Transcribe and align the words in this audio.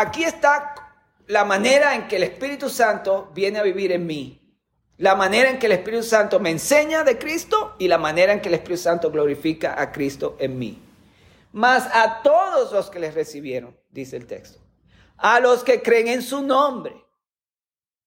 aquí 0.00 0.24
está 0.24 0.74
la 1.26 1.44
manera 1.44 1.94
en 1.94 2.08
que 2.08 2.16
el 2.16 2.24
Espíritu 2.24 2.68
Santo 2.68 3.30
viene 3.34 3.58
a 3.58 3.62
vivir 3.62 3.92
en 3.92 4.06
mí. 4.06 4.36
La 4.96 5.14
manera 5.14 5.48
en 5.48 5.58
que 5.58 5.66
el 5.66 5.72
Espíritu 5.72 6.02
Santo 6.02 6.40
me 6.40 6.50
enseña 6.50 7.04
de 7.04 7.18
Cristo 7.18 7.76
y 7.78 7.88
la 7.88 7.98
manera 7.98 8.32
en 8.32 8.40
que 8.40 8.48
el 8.48 8.54
Espíritu 8.54 8.82
Santo 8.82 9.10
glorifica 9.10 9.80
a 9.80 9.92
Cristo 9.92 10.36
en 10.38 10.58
mí. 10.58 10.82
Más 11.52 11.88
a 11.92 12.22
todos 12.22 12.72
los 12.72 12.90
que 12.90 12.98
les 12.98 13.14
recibieron, 13.14 13.76
dice 13.90 14.16
el 14.16 14.26
texto. 14.26 14.60
A 15.16 15.40
los 15.40 15.64
que 15.64 15.82
creen 15.82 16.08
en 16.08 16.22
su 16.22 16.42
nombre. 16.42 16.94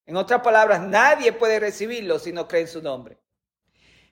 En 0.06 0.18
otras 0.18 0.42
palabras, 0.42 0.82
nadie 0.82 1.32
puede 1.32 1.60
recibirlo 1.60 2.20
si 2.20 2.32
no 2.32 2.48
cree 2.48 2.62
en 2.62 2.68
su 2.68 2.82
nombre. 2.82 3.18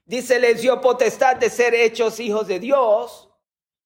Dice, 0.05 0.39
les 0.39 0.61
dio 0.61 0.81
potestad 0.81 1.35
de 1.35 1.49
ser 1.49 1.75
hechos 1.75 2.19
hijos 2.19 2.47
de 2.47 2.59
Dios 2.59 3.30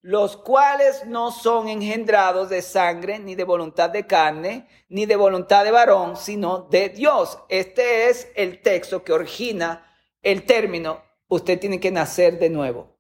los 0.06 0.38
cuales 0.38 1.08
no 1.08 1.32
son 1.32 1.68
engendrados 1.68 2.52
de 2.52 2.62
sangre, 2.62 3.18
ni 3.18 3.34
de 3.34 3.44
voluntad 3.44 3.90
de 3.90 4.06
carne, 4.06 4.68
ni 4.88 5.08
de 5.08 5.16
voluntad 5.16 5.64
de 5.64 5.72
varón, 5.72 6.16
sino 6.16 6.60
de 6.70 6.90
Dios. 6.90 7.40
Este 7.50 8.08
es 8.08 8.28
el 8.36 8.62
texto 8.62 9.04
que 9.04 9.14
origina 9.14 9.98
el 10.22 10.44
término, 10.46 11.02
usted 11.28 11.60
tiene 11.60 11.80
que 11.80 11.90
nacer 11.90 12.38
de 12.38 12.52
nuevo. 12.52 12.96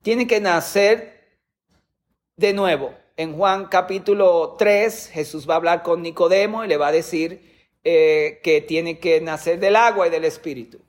Tiene 0.00 0.26
que 0.26 0.40
nacer 0.40 1.42
de 2.36 2.54
nuevo. 2.54 2.94
En 3.18 3.36
Juan 3.36 3.66
capítulo 3.66 4.56
3, 4.58 5.10
Jesús 5.12 5.46
va 5.46 5.52
a 5.52 5.56
hablar 5.58 5.82
con 5.82 6.00
Nicodemo 6.00 6.64
y 6.64 6.68
le 6.68 6.78
va 6.78 6.86
a 6.86 6.92
decir 6.92 7.68
eh, 7.84 8.40
que 8.42 8.62
tiene 8.62 8.98
que 8.98 9.20
nacer 9.20 9.60
del 9.60 9.76
agua 9.76 10.06
y 10.06 10.10
del 10.10 10.24
espíritu, 10.24 10.80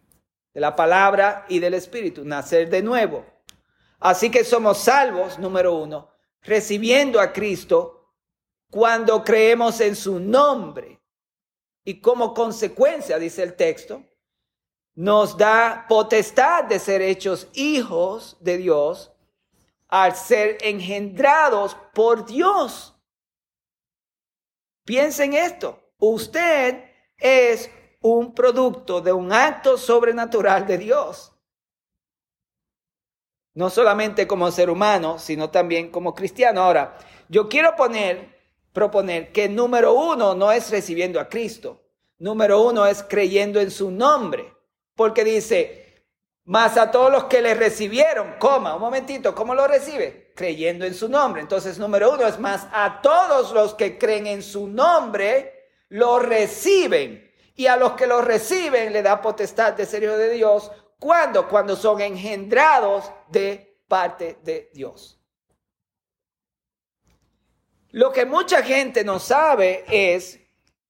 de 0.54 0.62
la 0.62 0.78
palabra 0.78 1.46
y 1.50 1.60
del 1.60 1.74
espíritu, 1.74 2.24
nacer 2.24 2.70
de 2.70 2.82
nuevo. 2.82 3.33
Así 4.04 4.30
que 4.30 4.44
somos 4.44 4.80
salvos, 4.80 5.40
número 5.40 5.76
uno, 5.76 6.10
recibiendo 6.42 7.22
a 7.22 7.32
Cristo 7.32 8.12
cuando 8.70 9.24
creemos 9.24 9.80
en 9.80 9.96
su 9.96 10.20
nombre. 10.20 11.02
Y 11.86 12.02
como 12.02 12.34
consecuencia, 12.34 13.18
dice 13.18 13.44
el 13.44 13.56
texto, 13.56 14.04
nos 14.96 15.38
da 15.38 15.86
potestad 15.88 16.66
de 16.66 16.80
ser 16.80 17.02
hechos 17.02 17.48
hijos 17.54 18.36
de 18.42 18.58
Dios 18.58 19.14
al 19.88 20.18
ser 20.18 20.58
engendrados 20.60 21.78
por 21.94 22.26
Dios. 22.26 22.94
Piensen 24.84 25.32
esto, 25.32 25.80
usted 25.98 26.92
es 27.16 27.72
un 28.02 28.36
producto 28.36 29.00
de 29.00 29.14
un 29.14 29.32
acto 29.32 29.78
sobrenatural 29.78 30.68
de 30.68 30.78
Dios 30.78 31.33
no 33.54 33.70
solamente 33.70 34.28
como 34.28 34.52
ser 34.52 34.70
humano, 34.70 35.20
sino 35.20 35.50
también 35.50 35.90
como 35.92 36.16
cristiano. 36.16 36.62
Ahora, 36.62 36.98
yo 37.30 37.50
quiero 37.50 37.76
poner, 37.76 38.40
proponer 38.72 39.32
que 39.32 39.50
número 39.50 39.94
uno 39.94 40.34
no 40.34 40.52
es 40.52 40.70
recibiendo 40.70 41.20
a 41.20 41.30
Cristo, 41.30 41.82
número 42.18 42.62
uno 42.62 42.86
es 42.86 43.04
creyendo 43.04 43.60
en 43.60 43.72
su 43.72 43.92
nombre, 43.92 44.54
porque 44.96 45.24
dice, 45.24 45.84
más 46.46 46.78
a 46.78 46.92
todos 46.92 47.12
los 47.12 47.26
que 47.26 47.42
le 47.42 47.54
recibieron, 47.54 48.36
coma, 48.40 48.76
un 48.76 48.82
momentito, 48.82 49.34
¿cómo 49.34 49.56
lo 49.56 49.68
recibe? 49.68 50.34
Creyendo 50.36 50.86
en 50.86 50.94
su 50.94 51.08
nombre. 51.08 51.42
Entonces, 51.42 51.78
número 51.80 52.12
uno 52.12 52.28
es 52.28 52.40
más 52.40 52.68
a 52.72 53.02
todos 53.02 53.54
los 53.54 53.76
que 53.76 53.98
creen 53.98 54.28
en 54.28 54.44
su 54.44 54.68
nombre, 54.68 55.70
lo 55.90 56.20
reciben. 56.20 57.32
Y 57.56 57.68
a 57.68 57.78
los 57.78 57.94
que 57.94 58.08
lo 58.08 58.22
reciben 58.22 58.92
le 58.92 59.04
da 59.04 59.22
potestad 59.22 59.74
de 59.74 59.86
ser 59.86 60.04
hijo 60.04 60.18
de 60.18 60.32
Dios, 60.32 60.72
¿Cuándo? 61.04 61.50
Cuando 61.50 61.76
son 61.76 62.00
engendrados 62.00 63.12
de 63.28 63.78
parte 63.90 64.38
de 64.42 64.70
Dios. 64.74 65.20
Lo 67.90 68.14
que 68.14 68.26
mucha 68.26 68.64
gente 68.64 69.04
no 69.04 69.20
sabe 69.20 69.84
es 69.90 70.40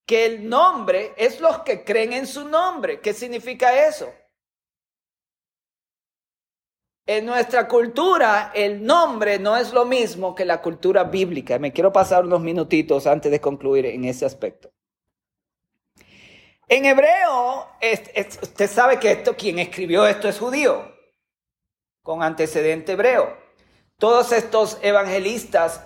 que 0.05 0.27
el 0.27 0.47
nombre 0.47 1.15
es 1.17 1.41
los 1.41 1.61
que 1.61 1.83
creen 1.83 2.13
en 2.13 2.27
su 2.27 2.47
nombre. 2.47 2.99
¿Qué 2.99 3.11
significa 3.11 3.87
eso? 3.87 4.13
En 7.07 7.25
nuestra 7.25 7.67
cultura, 7.67 8.51
el 8.53 8.85
nombre 8.85 9.39
no 9.39 9.57
es 9.57 9.73
lo 9.73 9.83
mismo 9.83 10.35
que 10.35 10.45
la 10.45 10.61
cultura 10.61 11.05
bíblica. 11.05 11.57
Me 11.57 11.73
quiero 11.73 11.91
pasar 11.91 12.23
unos 12.23 12.41
minutitos 12.41 13.07
antes 13.07 13.31
de 13.31 13.41
concluir 13.41 13.87
en 13.87 14.05
ese 14.05 14.27
aspecto. 14.27 14.72
En 16.67 16.85
hebreo, 16.85 17.67
usted 18.41 18.69
sabe 18.69 18.99
que 18.99 19.11
esto, 19.11 19.35
quien 19.35 19.59
escribió 19.59 20.05
esto 20.07 20.29
es 20.29 20.39
judío, 20.39 20.91
con 22.01 22.23
antecedente 22.23 22.93
hebreo. 22.93 23.37
Todos 23.97 24.31
estos 24.31 24.79
evangelistas 24.81 25.81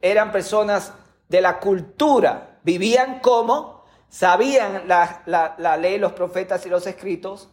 eran 0.00 0.32
personas 0.32 0.92
de 1.28 1.40
la 1.40 1.58
cultura, 1.60 2.58
vivían 2.62 3.20
como, 3.20 3.84
sabían 4.08 4.88
la, 4.88 5.22
la 5.26 5.76
ley, 5.76 5.98
los 5.98 6.12
profetas 6.12 6.64
y 6.66 6.68
los 6.68 6.86
escritos. 6.86 7.50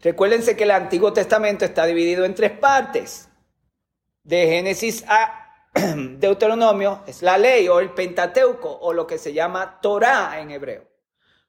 Recuérdense 0.00 0.56
que 0.56 0.64
el 0.64 0.70
Antiguo 0.70 1.12
Testamento 1.12 1.64
está 1.64 1.84
dividido 1.84 2.24
en 2.24 2.34
tres 2.34 2.52
partes. 2.52 3.28
De 4.22 4.46
Génesis 4.46 5.04
a 5.06 5.68
Deuteronomio 5.74 7.02
es 7.06 7.22
la 7.22 7.38
ley 7.38 7.68
o 7.68 7.80
el 7.80 7.90
Pentateuco 7.90 8.70
o 8.70 8.92
lo 8.92 9.06
que 9.06 9.18
se 9.18 9.32
llama 9.32 9.78
Torah 9.80 10.40
en 10.40 10.50
hebreo. 10.50 10.89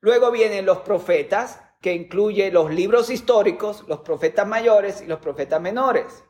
Luego 0.02 0.32
vienen 0.32 0.66
los 0.66 0.80
profetas, 0.80 1.62
que 1.82 1.94
incluye 1.94 2.52
los 2.52 2.72
libros 2.72 3.10
históricos, 3.10 3.84
los 3.88 4.00
profetas 4.02 4.48
mayores 4.48 5.02
y 5.02 5.06
los 5.06 5.20
profetas 5.20 5.60
menores. 5.60 6.24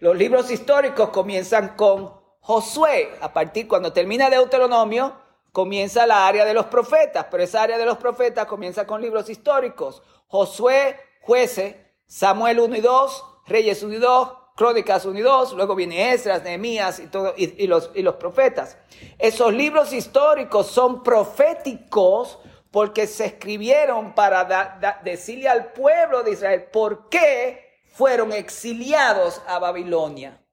Los 0.00 0.16
libros 0.16 0.50
históricos 0.50 1.08
comienzan 1.08 1.76
con 1.76 2.12
Josué. 2.40 3.10
A 3.22 3.32
partir 3.32 3.66
cuando 3.66 3.92
termina 3.92 4.28
Deuteronomio, 4.28 5.16
comienza 5.50 6.06
la 6.06 6.26
área 6.26 6.44
de 6.44 6.52
los 6.52 6.66
profetas, 6.66 7.26
pero 7.30 7.42
esa 7.42 7.62
área 7.62 7.78
de 7.78 7.86
los 7.86 7.96
profetas 7.96 8.46
comienza 8.46 8.86
con 8.86 9.00
libros 9.00 9.30
históricos. 9.30 10.02
Josué, 10.26 10.98
jueces, 11.22 11.76
Samuel 12.06 12.60
1 12.60 12.76
y 12.76 12.80
2, 12.80 13.24
Reyes 13.46 13.82
1 13.82 13.94
y 13.94 13.98
2, 13.98 14.28
Crónicas 14.56 15.06
1 15.06 15.18
y 15.18 15.22
2, 15.22 15.54
luego 15.54 15.74
viene 15.74 16.12
Esdras, 16.12 16.42
Nehemías 16.42 17.00
y, 17.00 17.06
todo, 17.06 17.34
y, 17.36 17.66
los, 17.66 17.90
y 17.94 18.02
los 18.02 18.16
profetas. 18.16 18.76
Esos 19.18 19.54
libros 19.54 19.92
históricos 19.92 20.66
son 20.66 21.02
proféticos 21.02 22.38
porque 22.74 23.06
se 23.06 23.26
escribieron 23.26 24.16
para 24.16 24.98
decirle 25.04 25.48
al 25.48 25.66
pueblo 25.66 26.24
de 26.24 26.32
Israel 26.32 26.64
por 26.72 27.08
qué 27.08 27.78
fueron 27.86 28.32
exiliados 28.32 29.40
a 29.46 29.60
Babilonia. 29.60 30.44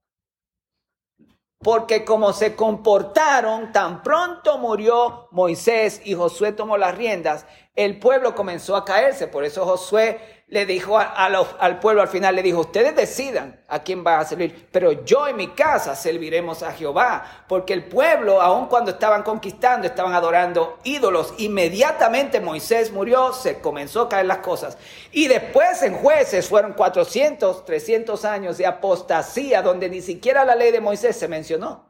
Porque 1.58 2.06
como 2.06 2.32
se 2.32 2.56
comportaron, 2.56 3.72
tan 3.72 4.04
pronto 4.04 4.60
murió 4.60 5.30
Moisés 5.32 6.00
y 6.06 6.14
Josué 6.14 6.52
tomó 6.52 6.78
las 6.78 6.96
riendas, 6.96 7.48
el 7.74 7.98
pueblo 7.98 8.36
comenzó 8.36 8.76
a 8.76 8.86
caerse. 8.86 9.28
Por 9.28 9.44
eso 9.44 9.66
Josué 9.66 10.41
le 10.52 10.66
dijo 10.66 11.00
al 11.00 11.80
pueblo 11.80 12.02
al 12.02 12.10
final, 12.10 12.36
le 12.36 12.44
dijo, 12.44 12.60
ustedes 12.60 12.94
decidan 12.94 13.62
a 13.70 13.82
quién 13.84 14.04
van 14.04 14.20
a 14.20 14.26
servir, 14.26 14.68
pero 14.70 15.06
yo 15.06 15.26
en 15.26 15.38
mi 15.38 15.48
casa 15.48 15.96
serviremos 15.96 16.62
a 16.62 16.74
Jehová, 16.74 17.46
porque 17.48 17.72
el 17.72 17.86
pueblo, 17.86 18.42
aun 18.42 18.66
cuando 18.66 18.92
estaban 18.92 19.24
conquistando, 19.24 19.88
estaban 19.88 20.14
adorando 20.14 20.80
ídolos. 20.84 21.36
Inmediatamente 21.38 22.42
Moisés 22.42 22.92
murió, 22.92 23.32
se 23.32 23.62
comenzó 23.62 24.02
a 24.02 24.10
caer 24.10 24.26
las 24.26 24.40
cosas. 24.40 24.78
Y 25.14 25.30
después 25.30 25.84
en 25.84 25.96
jueces 25.96 26.50
fueron 26.50 26.74
400, 26.74 27.64
300 27.64 28.26
años 28.26 28.58
de 28.58 28.66
apostasía, 28.66 29.62
donde 29.62 29.88
ni 29.88 30.02
siquiera 30.02 30.44
la 30.44 30.56
ley 30.56 30.74
de 30.74 30.82
Moisés 30.82 31.16
se 31.16 31.30
mencionó. 31.30 31.90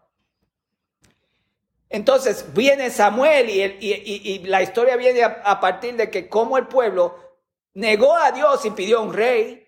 Entonces 1.90 2.46
viene 2.54 2.92
Samuel 2.92 3.50
y, 3.50 4.44
la 4.46 4.62
historia 4.62 4.98
viene 4.98 5.24
a, 5.24 5.42
a 5.46 5.60
partir 5.60 5.96
de 5.96 6.12
que 6.12 6.30
como 6.30 6.60
el 6.60 6.68
pueblo 6.68 7.31
negó 7.74 8.16
a 8.16 8.32
Dios 8.32 8.66
y 8.66 8.72
pidió 8.72 9.02
un 9.02 9.14
rey 9.14 9.68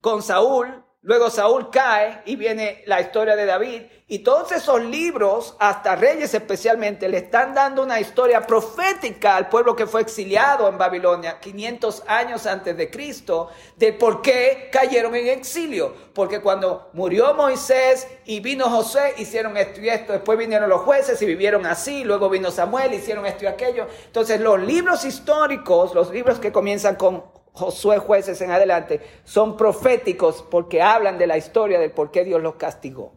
con 0.00 0.22
Saúl. 0.22 0.84
Luego 1.08 1.30
Saúl 1.30 1.70
cae 1.70 2.20
y 2.26 2.36
viene 2.36 2.82
la 2.84 3.00
historia 3.00 3.34
de 3.34 3.46
David. 3.46 3.80
Y 4.08 4.18
todos 4.18 4.52
esos 4.52 4.84
libros, 4.84 5.56
hasta 5.58 5.96
Reyes 5.96 6.34
especialmente, 6.34 7.08
le 7.08 7.16
están 7.16 7.54
dando 7.54 7.82
una 7.82 7.98
historia 7.98 8.46
profética 8.46 9.36
al 9.36 9.48
pueblo 9.48 9.74
que 9.74 9.86
fue 9.86 10.02
exiliado 10.02 10.68
en 10.68 10.76
Babilonia 10.76 11.40
500 11.40 12.02
años 12.06 12.46
antes 12.46 12.76
de 12.76 12.90
Cristo, 12.90 13.48
de 13.76 13.94
por 13.94 14.20
qué 14.20 14.68
cayeron 14.70 15.14
en 15.14 15.28
exilio. 15.28 15.94
Porque 16.12 16.42
cuando 16.42 16.90
murió 16.92 17.32
Moisés 17.32 18.06
y 18.26 18.40
vino 18.40 18.68
José, 18.68 19.14
hicieron 19.16 19.56
esto 19.56 19.80
y 19.80 19.88
esto. 19.88 20.12
Después 20.12 20.36
vinieron 20.36 20.68
los 20.68 20.82
jueces 20.82 21.22
y 21.22 21.24
vivieron 21.24 21.64
así. 21.64 22.04
Luego 22.04 22.28
vino 22.28 22.50
Samuel, 22.50 22.92
hicieron 22.92 23.24
esto 23.24 23.44
y 23.44 23.46
aquello. 23.46 23.86
Entonces 24.04 24.42
los 24.42 24.60
libros 24.60 25.06
históricos, 25.06 25.94
los 25.94 26.10
libros 26.10 26.38
que 26.38 26.52
comienzan 26.52 26.96
con 26.96 27.37
Josué 27.52 27.98
jueces 27.98 28.40
en 28.40 28.50
adelante, 28.50 29.00
son 29.24 29.56
proféticos 29.56 30.44
porque 30.50 30.80
hablan 30.82 31.18
de 31.18 31.26
la 31.26 31.36
historia 31.36 31.78
del 31.78 31.92
por 31.92 32.10
qué 32.10 32.24
Dios 32.24 32.42
los 32.42 32.54
castigó. 32.54 33.14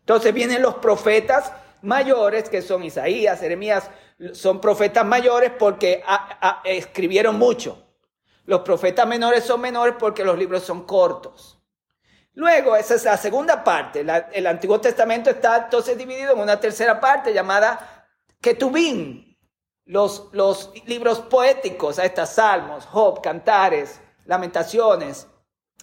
Entonces 0.00 0.32
vienen 0.32 0.62
los 0.62 0.76
profetas 0.76 1.52
mayores, 1.82 2.48
que 2.48 2.62
son 2.62 2.84
Isaías, 2.84 3.40
Jeremías, 3.40 3.90
son 4.32 4.60
profetas 4.60 5.04
mayores 5.04 5.52
porque 5.58 6.02
escribieron 6.64 7.38
mucho. 7.38 7.82
Los 8.44 8.60
profetas 8.60 9.06
menores 9.06 9.44
son 9.44 9.60
menores 9.60 9.96
porque 9.98 10.24
los 10.24 10.38
libros 10.38 10.62
son 10.62 10.84
cortos. 10.84 11.60
Luego, 12.34 12.76
esa 12.76 12.94
es 12.94 13.04
la 13.04 13.16
segunda 13.16 13.64
parte. 13.64 14.04
el 14.32 14.46
Antiguo 14.46 14.80
Testamento 14.80 15.30
está 15.30 15.64
entonces 15.64 15.96
dividido 15.96 16.34
en 16.34 16.40
una 16.40 16.60
tercera 16.60 17.00
parte 17.00 17.32
llamada 17.32 18.06
Ketubín, 18.40 19.25
los, 19.86 20.70
libros 20.86 21.20
poéticos, 21.20 21.98
a 21.98 22.04
estas 22.04 22.34
salmos, 22.34 22.84
Job, 22.86 23.22
Cantares, 23.22 24.00
Lamentaciones, 24.24 25.28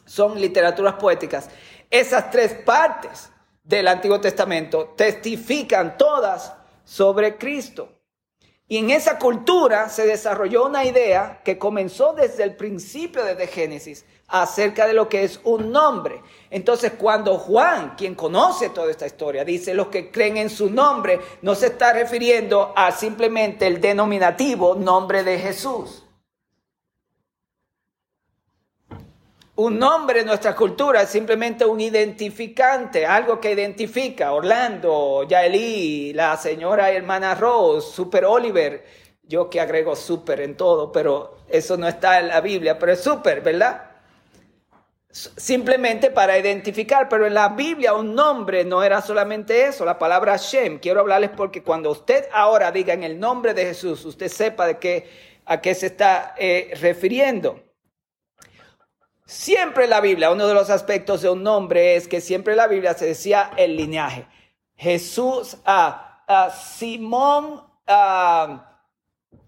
son 0.05 0.39
literaturas 0.39 0.95
poéticas. 0.95 1.49
Esas 1.89 2.29
tres 2.29 2.53
partes 2.53 3.29
del 3.63 3.87
Antiguo 3.87 4.19
Testamento 4.19 4.93
testifican 4.97 5.97
todas 5.97 6.53
sobre 6.83 7.37
Cristo. 7.37 7.89
Y 8.67 8.77
en 8.77 8.91
esa 8.91 9.17
cultura 9.19 9.87
se 9.87 10.05
desarrolló 10.05 10.65
una 10.65 10.83
idea 10.83 11.41
que 11.43 11.57
comenzó 11.57 12.13
desde 12.13 12.43
el 12.43 12.55
principio 12.55 13.23
de 13.23 13.47
Génesis 13.47 14.05
acerca 14.27 14.87
de 14.87 14.93
lo 14.93 15.09
que 15.09 15.23
es 15.23 15.39
un 15.43 15.71
nombre. 15.71 16.21
Entonces, 16.49 16.93
cuando 16.97 17.37
Juan, 17.37 17.95
quien 17.97 18.15
conoce 18.15 18.69
toda 18.69 18.89
esta 18.91 19.05
historia, 19.05 19.43
dice 19.43 19.73
los 19.73 19.87
que 19.87 20.11
creen 20.11 20.37
en 20.37 20.49
su 20.49 20.69
nombre, 20.69 21.19
no 21.41 21.55
se 21.55 21.67
está 21.67 21.93
refiriendo 21.93 22.73
a 22.75 22.91
simplemente 22.91 23.67
el 23.67 23.79
denominativo 23.79 24.75
nombre 24.75 25.23
de 25.23 25.39
Jesús. 25.39 26.03
Un 29.55 29.77
nombre 29.77 30.21
en 30.21 30.25
nuestra 30.25 30.55
cultura 30.55 31.03
es 31.03 31.09
simplemente 31.09 31.63
un 31.63 31.79
identificante, 31.79 33.05
algo 33.05 33.39
que 33.39 33.51
identifica. 33.51 34.33
Orlando, 34.33 35.27
Yaeli, 35.29 36.11
la 36.13 36.35
señora 36.37 36.89
hermana 36.89 37.35
Rose, 37.35 37.91
Super 37.91 38.25
Oliver. 38.25 38.83
Yo 39.21 39.51
que 39.51 39.61
agrego 39.61 39.95
super 39.95 40.41
en 40.41 40.57
todo, 40.57 40.91
pero 40.91 41.37
eso 41.47 41.77
no 41.77 41.87
está 41.87 42.19
en 42.19 42.29
la 42.29 42.41
Biblia, 42.41 42.79
pero 42.79 42.93
es 42.93 43.01
super, 43.01 43.41
¿verdad? 43.41 43.92
Simplemente 45.13 46.09
para 46.09 46.39
identificar, 46.39 47.07
pero 47.07 47.27
en 47.27 47.35
la 47.35 47.49
Biblia 47.49 47.93
un 47.93 48.15
nombre 48.15 48.65
no 48.65 48.81
era 48.81 48.99
solamente 48.99 49.67
eso, 49.67 49.85
la 49.85 49.99
palabra 49.99 50.37
Shem. 50.37 50.79
Quiero 50.79 51.01
hablarles 51.01 51.29
porque 51.37 51.61
cuando 51.61 51.91
usted 51.91 52.25
ahora 52.33 52.71
diga 52.71 52.95
en 52.95 53.03
el 53.03 53.19
nombre 53.19 53.53
de 53.53 53.63
Jesús, 53.63 54.03
usted 54.05 54.27
sepa 54.27 54.65
de 54.65 54.79
qué, 54.79 55.07
a 55.45 55.61
qué 55.61 55.75
se 55.75 55.85
está 55.85 56.33
eh, 56.35 56.73
refiriendo. 56.81 57.63
Siempre 59.27 59.83
en 59.83 59.91
la 59.91 60.01
Biblia, 60.01 60.31
uno 60.31 60.47
de 60.47 60.55
los 60.55 60.71
aspectos 60.71 61.21
de 61.21 61.29
un 61.29 61.43
nombre 61.43 61.95
es 61.95 62.07
que 62.07 62.19
siempre 62.19 62.53
en 62.53 62.57
la 62.57 62.67
Biblia 62.67 62.95
se 62.95 63.05
decía 63.05 63.51
el 63.55 63.75
linaje. 63.75 64.25
Jesús, 64.75 65.57
a 65.63 66.49
Simón, 66.75 67.61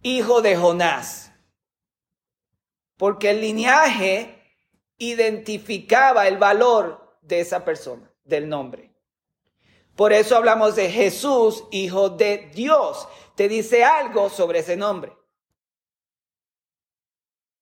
hijo 0.04 0.42
de 0.44 0.56
Jonás. 0.56 1.32
Porque 2.98 3.32
el 3.32 3.42
linaje 3.42 4.45
identificaba 4.98 6.28
el 6.28 6.38
valor 6.38 7.18
de 7.22 7.42
esa 7.42 7.66
persona, 7.66 8.12
del 8.24 8.48
nombre. 8.48 8.94
Por 9.96 10.12
eso 10.14 10.36
hablamos 10.36 10.76
de 10.76 10.90
Jesús, 10.90 11.64
hijo 11.72 12.10
de 12.10 12.52
Dios. 12.54 13.08
Te 13.36 13.48
dice 13.48 13.84
algo 13.84 14.30
sobre 14.30 14.60
ese 14.60 14.76
nombre. 14.76 15.14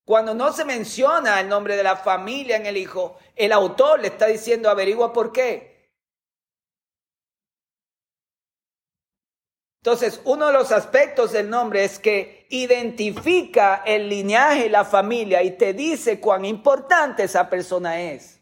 Cuando 0.05 0.33
no 0.33 0.51
se 0.51 0.65
menciona 0.65 1.39
el 1.39 1.47
nombre 1.47 1.77
de 1.77 1.83
la 1.83 1.95
familia 1.95 2.57
en 2.57 2.65
el 2.65 2.75
hijo, 2.75 3.17
el 3.35 3.53
autor 3.53 4.01
le 4.01 4.07
está 4.07 4.27
diciendo 4.27 4.69
averigua 4.69 5.13
por 5.13 5.31
qué. 5.31 5.72
Entonces, 9.83 10.21
uno 10.23 10.47
de 10.47 10.53
los 10.53 10.71
aspectos 10.71 11.33
del 11.33 11.49
nombre 11.49 11.83
es 11.83 11.99
que 11.99 12.47
identifica 12.47 13.83
el 13.85 14.07
linaje 14.07 14.67
y 14.67 14.69
la 14.69 14.85
familia 14.85 15.43
y 15.43 15.57
te 15.57 15.73
dice 15.73 16.21
cuán 16.21 16.45
importante 16.45 17.23
esa 17.23 17.49
persona 17.49 17.99
es. 17.99 18.39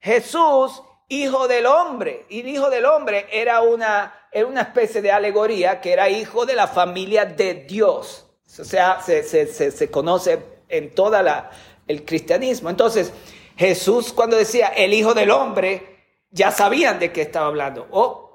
Jesús, 0.00 0.82
hijo 1.08 1.46
del 1.46 1.66
hombre, 1.66 2.24
y 2.30 2.40
el 2.40 2.48
hijo 2.48 2.70
del 2.70 2.86
hombre 2.86 3.26
era 3.30 3.60
una, 3.60 4.28
era 4.32 4.46
una 4.46 4.62
especie 4.62 5.02
de 5.02 5.12
alegoría 5.12 5.78
que 5.82 5.92
era 5.92 6.08
hijo 6.08 6.46
de 6.46 6.54
la 6.54 6.66
familia 6.66 7.26
de 7.26 7.52
Dios. 7.52 8.26
O 8.58 8.64
sea, 8.64 9.02
se, 9.02 9.90
conoce 9.90 10.38
en 10.70 10.94
toda 10.94 11.22
la, 11.22 11.50
el 11.86 12.02
cristianismo. 12.06 12.70
Entonces, 12.70 13.12
Jesús 13.58 14.14
cuando 14.14 14.38
decía 14.38 14.68
el 14.68 14.94
Hijo 14.94 15.12
del 15.12 15.32
Hombre, 15.32 15.98
ya 16.30 16.50
sabían 16.50 16.98
de 16.98 17.12
qué 17.12 17.20
estaba 17.20 17.48
hablando. 17.48 17.88
Oh, 17.90 18.25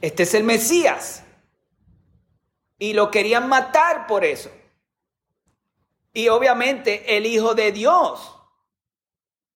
este 0.00 0.24
es 0.24 0.34
el 0.34 0.44
Mesías. 0.44 1.22
Y 2.78 2.92
lo 2.92 3.10
querían 3.10 3.48
matar 3.48 4.06
por 4.06 4.24
eso. 4.24 4.50
Y 6.12 6.28
obviamente 6.28 7.16
el 7.16 7.26
Hijo 7.26 7.54
de 7.54 7.72
Dios 7.72 8.34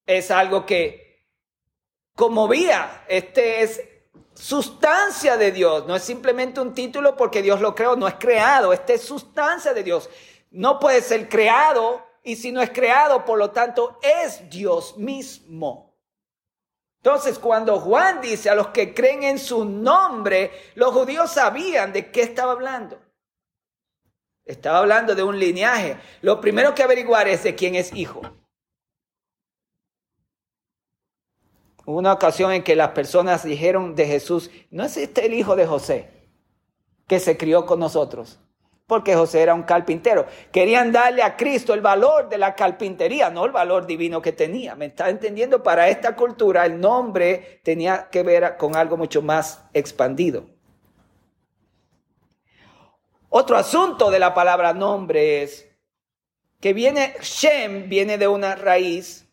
es 0.06 0.30
algo 0.30 0.66
que 0.66 1.26
conmovía. 2.14 3.04
Este 3.08 3.62
es 3.62 3.82
sustancia 4.34 5.36
de 5.36 5.52
Dios. 5.52 5.86
No 5.86 5.96
es 5.96 6.02
simplemente 6.02 6.60
un 6.60 6.74
título 6.74 7.16
porque 7.16 7.42
Dios 7.42 7.60
lo 7.60 7.74
creó, 7.74 7.96
no 7.96 8.08
es 8.08 8.14
creado, 8.14 8.72
este 8.72 8.94
es 8.94 9.02
sustancia 9.02 9.74
de 9.74 9.82
Dios. 9.82 10.08
No 10.50 10.78
puede 10.80 11.02
ser 11.02 11.28
creado 11.28 12.04
y 12.22 12.36
si 12.36 12.52
no 12.52 12.60
es 12.60 12.70
creado, 12.70 13.24
por 13.24 13.38
lo 13.38 13.50
tanto, 13.50 13.98
es 14.02 14.48
Dios 14.50 14.96
mismo. 14.96 15.89
Entonces, 17.02 17.38
cuando 17.38 17.80
Juan 17.80 18.20
dice 18.20 18.50
a 18.50 18.54
los 18.54 18.68
que 18.68 18.92
creen 18.92 19.22
en 19.22 19.38
su 19.38 19.64
nombre, 19.64 20.50
los 20.74 20.92
judíos 20.92 21.30
sabían 21.32 21.94
de 21.94 22.10
qué 22.10 22.20
estaba 22.20 22.52
hablando. 22.52 23.00
Estaba 24.44 24.78
hablando 24.78 25.14
de 25.14 25.22
un 25.22 25.38
linaje. 25.38 25.96
Lo 26.20 26.42
primero 26.42 26.74
que 26.74 26.82
averiguar 26.82 27.26
es 27.26 27.42
de 27.42 27.54
quién 27.54 27.74
es 27.74 27.94
hijo. 27.94 28.20
Hubo 31.86 31.98
una 31.98 32.12
ocasión 32.12 32.52
en 32.52 32.62
que 32.62 32.76
las 32.76 32.90
personas 32.90 33.44
dijeron 33.44 33.94
de 33.94 34.06
Jesús, 34.06 34.50
¿no 34.70 34.84
es 34.84 34.98
este 34.98 35.24
el 35.24 35.32
hijo 35.32 35.56
de 35.56 35.66
José 35.66 36.28
que 37.06 37.18
se 37.18 37.38
crió 37.38 37.64
con 37.64 37.80
nosotros? 37.80 38.38
Porque 38.90 39.14
José 39.14 39.40
era 39.40 39.54
un 39.54 39.62
carpintero. 39.62 40.26
Querían 40.50 40.90
darle 40.90 41.22
a 41.22 41.36
Cristo 41.36 41.74
el 41.74 41.80
valor 41.80 42.28
de 42.28 42.38
la 42.38 42.56
carpintería, 42.56 43.30
no 43.30 43.44
el 43.44 43.52
valor 43.52 43.86
divino 43.86 44.20
que 44.20 44.32
tenía. 44.32 44.74
¿Me 44.74 44.86
está 44.86 45.08
entendiendo? 45.08 45.62
Para 45.62 45.88
esta 45.88 46.16
cultura 46.16 46.66
el 46.66 46.80
nombre 46.80 47.60
tenía 47.62 48.08
que 48.10 48.24
ver 48.24 48.56
con 48.56 48.74
algo 48.74 48.96
mucho 48.96 49.22
más 49.22 49.62
expandido. 49.74 50.44
Otro 53.28 53.56
asunto 53.56 54.10
de 54.10 54.18
la 54.18 54.34
palabra 54.34 54.74
nombre 54.74 55.44
es 55.44 55.70
que 56.58 56.72
viene, 56.72 57.14
Shem 57.22 57.88
viene 57.88 58.18
de 58.18 58.26
una 58.26 58.56
raíz 58.56 59.32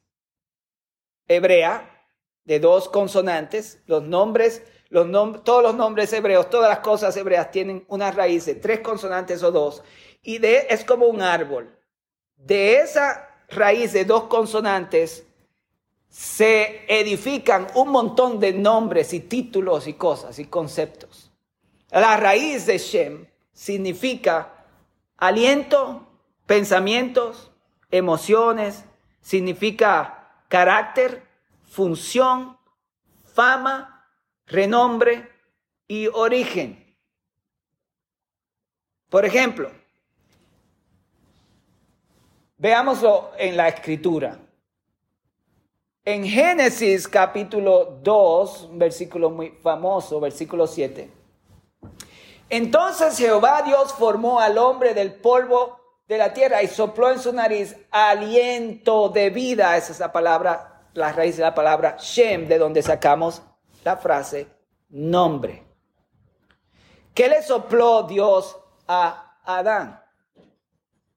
hebrea 1.27 2.05
de 2.43 2.59
dos 2.59 2.89
consonantes, 2.89 3.81
los 3.87 4.03
nombres, 4.03 4.63
todos 4.89 5.63
los 5.63 5.75
nombres 5.75 6.13
hebreos, 6.13 6.49
todas 6.49 6.69
las 6.69 6.79
cosas 6.79 7.15
hebreas 7.17 7.51
tienen 7.51 7.85
una 7.87 8.11
raíz 8.11 8.45
de 8.45 8.55
tres 8.55 8.79
consonantes 8.79 9.43
o 9.43 9.51
dos, 9.51 9.83
y 10.21 10.37
de, 10.37 10.67
es 10.69 10.83
como 10.83 11.07
un 11.07 11.21
árbol. 11.21 11.77
De 12.35 12.77
esa 12.77 13.29
raíz 13.49 13.93
de 13.93 14.05
dos 14.05 14.23
consonantes 14.23 15.25
se 16.09 16.85
edifican 16.87 17.67
un 17.75 17.89
montón 17.89 18.39
de 18.39 18.53
nombres 18.53 19.13
y 19.13 19.19
títulos 19.19 19.87
y 19.87 19.93
cosas 19.93 20.39
y 20.39 20.45
conceptos. 20.45 21.31
La 21.91 22.17
raíz 22.17 22.65
de 22.65 22.77
Shem 22.77 23.27
significa 23.53 24.53
aliento, 25.17 26.07
pensamientos, 26.45 27.51
emociones, 27.91 28.85
significa 29.21 30.43
carácter, 30.47 31.27
función, 31.65 32.57
fama, 33.33 33.96
renombre 34.47 35.29
y 35.87 36.07
origen. 36.07 36.83
Por 39.09 39.25
ejemplo, 39.25 39.71
veámoslo 42.57 43.31
en 43.37 43.55
la 43.55 43.67
escritura. 43.67 44.39
En 46.03 46.25
Génesis 46.25 47.07
capítulo 47.07 47.99
2, 48.01 48.69
versículo 48.73 49.29
muy 49.29 49.49
famoso, 49.61 50.19
versículo 50.19 50.65
7. 50.65 51.11
Entonces 52.49 53.17
Jehová 53.17 53.61
Dios 53.61 53.93
formó 53.93 54.39
al 54.39 54.57
hombre 54.57 54.93
del 54.93 55.13
polvo 55.13 55.79
de 56.07 56.17
la 56.17 56.33
tierra 56.33 56.63
y 56.63 56.67
sopló 56.67 57.11
en 57.11 57.19
su 57.19 57.33
nariz 57.33 57.75
aliento 57.91 59.09
de 59.09 59.29
vida, 59.29 59.75
esa 59.75 59.91
es 59.91 59.99
la 59.99 60.13
palabra 60.13 60.77
la 60.97 61.11
raíz 61.11 61.37
de 61.37 61.43
la 61.43 61.53
palabra 61.53 61.95
Shem, 61.99 62.47
de 62.47 62.57
donde 62.57 62.81
sacamos 62.81 63.43
la 63.87 63.95
frase 63.95 64.47
nombre. 64.89 65.63
¿Qué 67.13 67.29
le 67.29 67.41
sopló 67.41 68.03
Dios 68.03 68.57
a 68.85 69.39
Adán? 69.45 70.03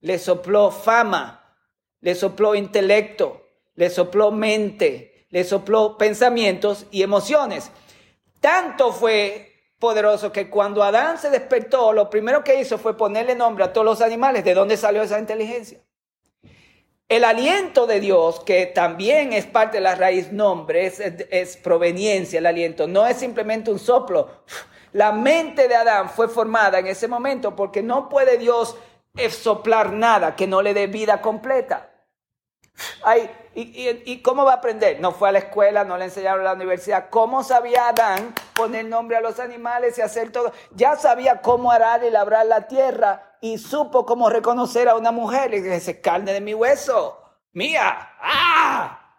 Le 0.03 0.21
sopló 0.21 0.71
fama, 0.71 1.53
le 2.00 2.15
sopló 2.15 2.55
intelecto, 2.55 3.43
le 3.75 3.91
sopló 3.91 4.31
mente, 4.31 5.27
le 5.31 5.43
sopló 5.43 5.99
pensamientos 5.99 6.87
y 6.93 7.03
emociones. 7.03 7.73
Tanto 8.39 8.93
fue 8.93 9.53
poderoso 9.81 10.31
que 10.31 10.49
cuando 10.49 10.85
Adán 10.85 11.19
se 11.19 11.29
despertó, 11.29 11.93
lo 11.93 12.09
primero 12.09 12.45
que 12.45 12.61
hizo 12.61 12.79
fue 12.79 12.97
ponerle 12.97 13.35
nombre 13.35 13.65
a 13.65 13.73
todos 13.73 13.85
los 13.85 14.00
animales. 14.00 14.45
¿De 14.45 14.55
dónde 14.55 14.77
salió 14.77 15.03
esa 15.03 15.19
inteligencia? 15.19 15.81
El 17.11 17.25
aliento 17.25 17.88
de 17.88 17.99
Dios, 17.99 18.38
que 18.38 18.67
también 18.67 19.33
es 19.33 19.45
parte 19.45 19.79
de 19.79 19.81
la 19.81 19.97
raíz 19.97 20.31
nombre, 20.31 20.87
es, 20.87 21.57
proveniencia, 21.57 22.38
el 22.38 22.47
aliento, 22.47 22.87
no 22.87 23.05
es 23.05 23.17
simplemente 23.17 23.73
un 23.73 23.81
soplo. 23.81 24.45
La 24.93 25.11
mente 25.11 25.67
de 25.67 25.75
Adán 25.75 26.09
fue 26.09 26.29
formada 26.29 26.79
en 26.79 26.87
ese 26.87 27.09
momento 27.09 27.57
porque 27.57 27.83
no 27.83 28.09
puede 28.09 28.38
Dios 28.38 28.76
soplar 29.29 29.93
nada 29.93 30.37
que 30.37 30.47
no 30.47 30.62
le 30.62 30.73
dé 30.73 30.87
vida 30.87 31.21
completa. 31.21 31.90
Ay, 33.02 33.29
y, 33.57 34.23
cómo 34.23 34.45
va 34.45 34.52
a 34.52 34.57
aprender? 34.57 35.00
No 35.00 35.11
fue 35.11 35.31
a 35.31 35.33
la 35.33 35.40
escuela, 35.40 35.83
no 35.83 35.99
le 35.99 36.05
enseñaron 36.05 36.43
a 36.43 36.50
la 36.50 36.52
universidad. 36.52 37.11
¿Cómo 37.11 37.43
sabía 37.43 37.88
Adán 37.88 38.37
poner 38.55 38.85
nombre 38.85 39.17
a 39.17 39.21
los 39.21 39.40
animales 39.40 39.99
y 39.99 40.02
hacer 40.02 40.31
todo? 40.31 40.52
Ya 40.76 40.95
sabía 40.95 41.40
cómo 41.40 41.73
arar 41.73 42.05
y 42.05 42.11
labrar 42.11 42.47
la 42.47 42.69
tierra 42.69 43.30
y 43.40 43.59
supo 43.59 44.04
cómo 44.04 44.28
reconocer 44.30 44.88
a 44.88 44.97
una 44.97 45.12
mujer. 45.12 45.54
Y 45.54 45.61
dice, 45.61 46.00
carne 46.00 46.32
de 46.32 46.40
mi 46.40 46.54
hueso, 46.54 47.23
mía. 47.52 48.11
¡Ah! 48.20 49.16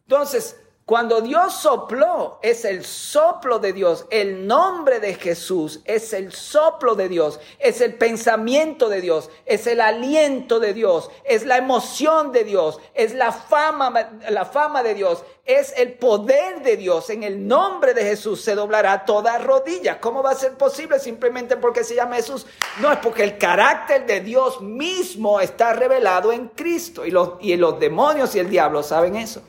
Entonces, 0.00 0.60
cuando 0.86 1.20
Dios 1.20 1.52
sopló, 1.52 2.38
es 2.42 2.64
el 2.64 2.84
soplo 2.84 3.58
de 3.58 3.72
Dios. 3.72 4.06
El 4.08 4.46
nombre 4.46 5.00
de 5.00 5.14
Jesús 5.14 5.80
es 5.84 6.12
el 6.12 6.32
soplo 6.32 6.94
de 6.94 7.08
Dios. 7.08 7.40
Es 7.58 7.80
el 7.80 7.94
pensamiento 7.94 8.88
de 8.88 9.00
Dios. 9.00 9.28
Es 9.46 9.66
el 9.66 9.80
aliento 9.80 10.60
de 10.60 10.74
Dios. 10.74 11.10
Es 11.24 11.44
la 11.44 11.56
emoción 11.56 12.30
de 12.30 12.44
Dios. 12.44 12.78
Es 12.94 13.14
la 13.14 13.32
fama, 13.32 14.12
la 14.30 14.44
fama 14.44 14.84
de 14.84 14.94
Dios. 14.94 15.24
Es 15.44 15.76
el 15.76 15.94
poder 15.94 16.62
de 16.62 16.76
Dios. 16.76 17.10
En 17.10 17.24
el 17.24 17.48
nombre 17.48 17.92
de 17.92 18.04
Jesús 18.04 18.42
se 18.42 18.54
doblará 18.54 19.04
toda 19.04 19.38
rodilla. 19.38 20.00
¿Cómo 20.00 20.22
va 20.22 20.30
a 20.30 20.36
ser 20.36 20.52
posible? 20.56 21.00
Simplemente 21.00 21.56
porque 21.56 21.82
se 21.82 21.96
llama 21.96 22.14
Jesús. 22.14 22.46
No, 22.80 22.92
es 22.92 23.00
porque 23.00 23.24
el 23.24 23.38
carácter 23.38 24.06
de 24.06 24.20
Dios 24.20 24.60
mismo 24.60 25.40
está 25.40 25.72
revelado 25.72 26.32
en 26.32 26.46
Cristo. 26.46 27.04
Y 27.04 27.10
los, 27.10 27.30
y 27.40 27.56
los 27.56 27.80
demonios 27.80 28.36
y 28.36 28.38
el 28.38 28.48
diablo 28.48 28.84
saben 28.84 29.16
eso. 29.16 29.42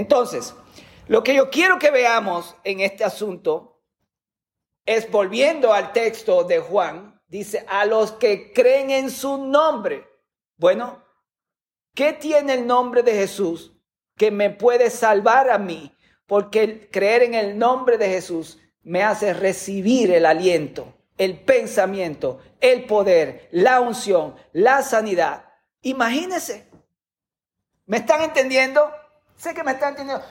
Entonces, 0.00 0.54
lo 1.08 1.22
que 1.22 1.34
yo 1.34 1.50
quiero 1.50 1.78
que 1.78 1.90
veamos 1.90 2.56
en 2.64 2.80
este 2.80 3.04
asunto 3.04 3.82
es 4.86 5.10
volviendo 5.10 5.74
al 5.74 5.92
texto 5.92 6.42
de 6.44 6.58
Juan, 6.58 7.20
dice, 7.28 7.66
a 7.68 7.84
los 7.84 8.12
que 8.12 8.50
creen 8.54 8.90
en 8.90 9.10
su 9.10 9.36
nombre. 9.36 10.08
Bueno, 10.56 11.04
¿qué 11.94 12.14
tiene 12.14 12.54
el 12.54 12.66
nombre 12.66 13.02
de 13.02 13.12
Jesús 13.12 13.76
que 14.16 14.30
me 14.30 14.48
puede 14.48 14.88
salvar 14.88 15.50
a 15.50 15.58
mí? 15.58 15.94
Porque 16.24 16.88
creer 16.90 17.24
en 17.24 17.34
el 17.34 17.58
nombre 17.58 17.98
de 17.98 18.08
Jesús 18.08 18.58
me 18.82 19.02
hace 19.02 19.34
recibir 19.34 20.10
el 20.12 20.24
aliento, 20.24 20.94
el 21.18 21.38
pensamiento, 21.40 22.40
el 22.62 22.86
poder, 22.86 23.50
la 23.52 23.82
unción, 23.82 24.34
la 24.54 24.80
sanidad. 24.80 25.44
Imagínense. 25.82 26.70
¿Me 27.84 27.98
están 27.98 28.22
entendiendo? 28.22 28.90
Sé 29.40 29.54
que 29.54 29.64
me 29.64 29.72
está 29.72 29.88
entendiendo. 29.88 30.22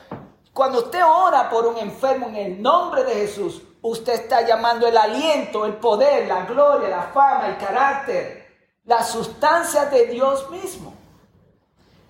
Cuando 0.53 0.77
usted 0.77 1.01
ora 1.03 1.49
por 1.49 1.65
un 1.65 1.79
enfermo 1.79 2.27
en 2.27 2.35
el 2.35 2.61
nombre 2.61 3.03
de 3.03 3.15
Jesús, 3.15 3.59
usted 3.81 4.13
está 4.13 4.45
llamando 4.45 4.85
el 4.85 4.95
aliento, 4.95 5.65
el 5.65 5.77
poder, 5.77 6.27
la 6.27 6.45
gloria, 6.45 6.89
la 6.89 7.01
fama, 7.11 7.47
el 7.47 7.57
carácter, 7.57 8.45
la 8.85 9.01
sustancia 9.01 9.85
de 9.85 10.05
Dios 10.05 10.47
mismo. 10.51 10.93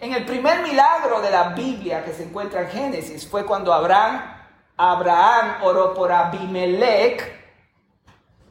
En 0.02 0.12
el 0.12 0.26
primer 0.26 0.62
milagro 0.62 1.22
de 1.22 1.32
la 1.32 1.50
Biblia 1.50 2.04
que 2.04 2.12
se 2.12 2.24
encuentra 2.24 2.64
en 2.64 2.70
Génesis 2.70 3.26
fue 3.26 3.46
cuando 3.46 3.72
Abraham, 3.72 4.22
Abraham 4.76 5.64
oró 5.64 5.94
por 5.94 6.12
Abimelech, 6.12 7.34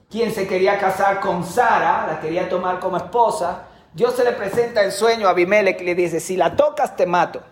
quien 0.09 0.33
se 0.33 0.49
quería 0.49 0.79
casar 0.79 1.21
con 1.21 1.45
Sara, 1.45 2.07
la 2.07 2.19
quería 2.19 2.49
tomar 2.49 2.81
como 2.81 2.97
esposa. 2.97 3.67
Dios 3.93 4.15
se 4.15 4.25
le 4.25 4.33
presenta 4.33 4.83
en 4.83 4.91
sueño 4.91 5.27
a 5.27 5.33
Abimelech 5.33 5.79
y 5.83 5.85
le 5.85 5.95
dice, 5.95 6.19
si 6.19 6.35
la 6.35 6.57
tocas 6.57 6.97
te 6.97 7.05
mato. 7.05 7.43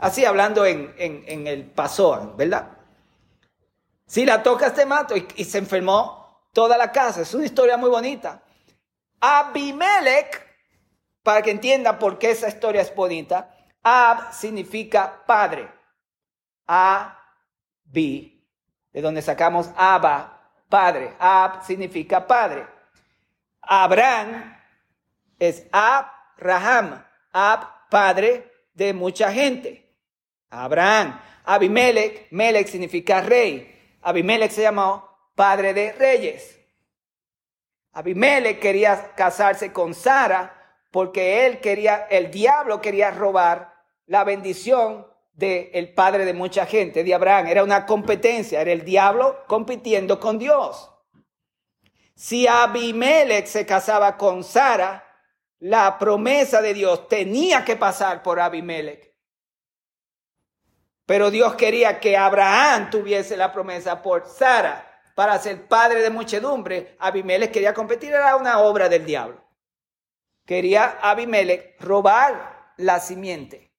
Así 0.00 0.24
hablando 0.24 0.64
en, 0.64 0.94
el 0.96 1.66
pasón, 1.66 2.34
¿verdad? 2.34 2.70
Si 4.06 4.24
la 4.24 4.42
tocas 4.42 4.72
te 4.74 4.86
mato 4.86 5.14
y, 5.14 5.44
se 5.44 5.58
enfermó 5.58 6.48
toda 6.54 6.78
la 6.78 6.90
casa. 6.90 7.20
Es 7.20 7.34
una 7.34 7.44
historia 7.44 7.76
muy 7.76 7.90
bonita. 7.90 8.42
Abimelech, 9.20 10.42
para 11.22 11.42
que 11.42 11.50
entienda 11.50 11.98
por 11.98 12.18
qué 12.18 12.30
esa 12.30 12.48
historia 12.48 12.80
es 12.80 12.94
bonita, 12.94 13.54
Ab 13.82 14.32
significa 14.32 15.22
padre. 15.26 15.70
Abi, 16.66 18.42
de 18.92 19.02
donde 19.02 19.20
sacamos 19.20 19.70
Abba, 19.76 20.50
padre. 20.70 21.14
Ab 21.18 21.62
significa 21.62 22.26
padre. 22.26 22.66
Abraham 23.60 24.56
es 25.38 25.66
Abraham. 25.70 27.04
Ab, 27.32 27.88
padre 27.90 28.50
de 28.72 28.94
mucha 28.94 29.30
gente. 29.30 29.89
Abraham. 30.50 31.20
Abimelech, 31.44 32.28
Melech 32.30 32.68
significa 32.68 33.20
rey. 33.20 33.98
Abimelech 34.02 34.50
se 34.50 34.62
llamó 34.62 35.08
padre 35.34 35.72
de 35.72 35.92
reyes. 35.92 36.58
Abimelech 37.92 38.60
quería 38.60 39.14
casarse 39.14 39.72
con 39.72 39.94
Sara 39.94 40.56
porque 40.90 41.46
él 41.46 41.60
quería, 41.60 42.06
el 42.10 42.30
diablo 42.30 42.80
quería 42.80 43.10
robar 43.10 43.74
la 44.06 44.24
bendición 44.24 45.06
del 45.32 45.94
padre 45.94 46.24
de 46.24 46.34
mucha 46.34 46.66
gente, 46.66 47.02
de 47.04 47.14
Abraham. 47.14 47.46
Era 47.46 47.64
una 47.64 47.86
competencia, 47.86 48.60
era 48.60 48.72
el 48.72 48.84
diablo 48.84 49.44
compitiendo 49.46 50.20
con 50.20 50.38
Dios. 50.38 50.90
Si 52.14 52.46
Abimelech 52.46 53.46
se 53.46 53.64
casaba 53.64 54.18
con 54.18 54.44
Sara, 54.44 55.06
la 55.60 55.98
promesa 55.98 56.60
de 56.60 56.74
Dios 56.74 57.08
tenía 57.08 57.64
que 57.64 57.76
pasar 57.76 58.22
por 58.22 58.40
Abimelech. 58.40 59.09
Pero 61.10 61.32
Dios 61.32 61.56
quería 61.56 61.98
que 61.98 62.16
Abraham 62.16 62.88
tuviese 62.88 63.36
la 63.36 63.52
promesa 63.52 64.00
por 64.00 64.28
Sara 64.28 65.02
para 65.16 65.36
ser 65.40 65.66
padre 65.66 66.02
de 66.02 66.10
muchedumbre. 66.10 66.94
Abimelech 67.00 67.50
quería 67.50 67.74
competir, 67.74 68.12
era 68.12 68.36
una 68.36 68.60
obra 68.60 68.88
del 68.88 69.04
diablo. 69.04 69.42
Quería 70.46 71.00
Abimelech 71.02 71.80
robar 71.80 72.74
la 72.76 73.00
simiente. 73.00 73.72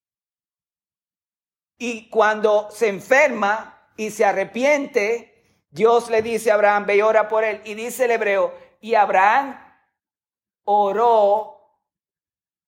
Y 1.77 2.09
cuando 2.09 2.69
se 2.69 2.89
enferma 2.89 3.81
y 3.95 4.11
se 4.11 4.25
arrepiente, 4.25 5.63
Dios 5.69 6.09
le 6.09 6.21
dice 6.21 6.51
a 6.51 6.55
Abraham, 6.55 6.85
ve 6.85 6.97
y 6.97 7.01
ora 7.01 7.29
por 7.29 7.45
él. 7.45 7.61
Y 7.63 7.75
dice 7.75 8.03
el 8.03 8.11
hebreo, 8.11 8.53
y 8.81 8.95
Abraham 8.95 9.57
oró 10.65 11.79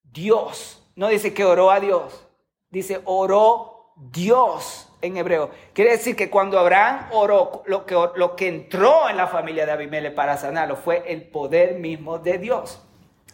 Dios. 0.03 0.81
No 0.95 1.09
dice 1.09 1.33
que 1.33 1.43
oró 1.43 1.69
a 1.69 1.81
Dios, 1.81 2.25
dice 2.69 3.01
oró 3.03 3.72
Dios 3.95 4.89
en 5.01 5.17
hebreo. 5.17 5.51
Quiere 5.73 5.91
decir 5.91 6.15
que 6.15 6.29
cuando 6.29 6.57
Abraham 6.57 7.09
oró, 7.11 7.63
lo 7.65 7.85
que, 7.85 7.95
lo 8.15 8.35
que 8.35 8.47
entró 8.47 9.09
en 9.09 9.17
la 9.17 9.27
familia 9.27 9.65
de 9.65 9.73
Abimelech 9.73 10.15
para 10.15 10.37
sanarlo 10.37 10.75
fue 10.75 11.03
el 11.07 11.23
poder 11.29 11.75
mismo 11.75 12.17
de 12.17 12.37
Dios. 12.37 12.81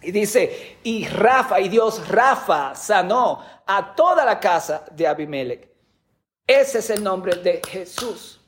Y 0.02 0.12
dice, 0.12 0.78
y 0.84 1.08
Rafa, 1.08 1.60
y 1.60 1.70
Dios 1.70 2.08
Rafa 2.08 2.74
sanó 2.74 3.44
a 3.66 3.94
toda 3.96 4.26
la 4.26 4.40
casa 4.40 4.86
de 4.92 5.08
Abimelech. 5.08 5.70
Ese 6.48 6.80
es 6.80 6.90
el 6.90 7.04
nombre 7.04 7.36
de 7.36 7.62
Jesús. 7.68 8.40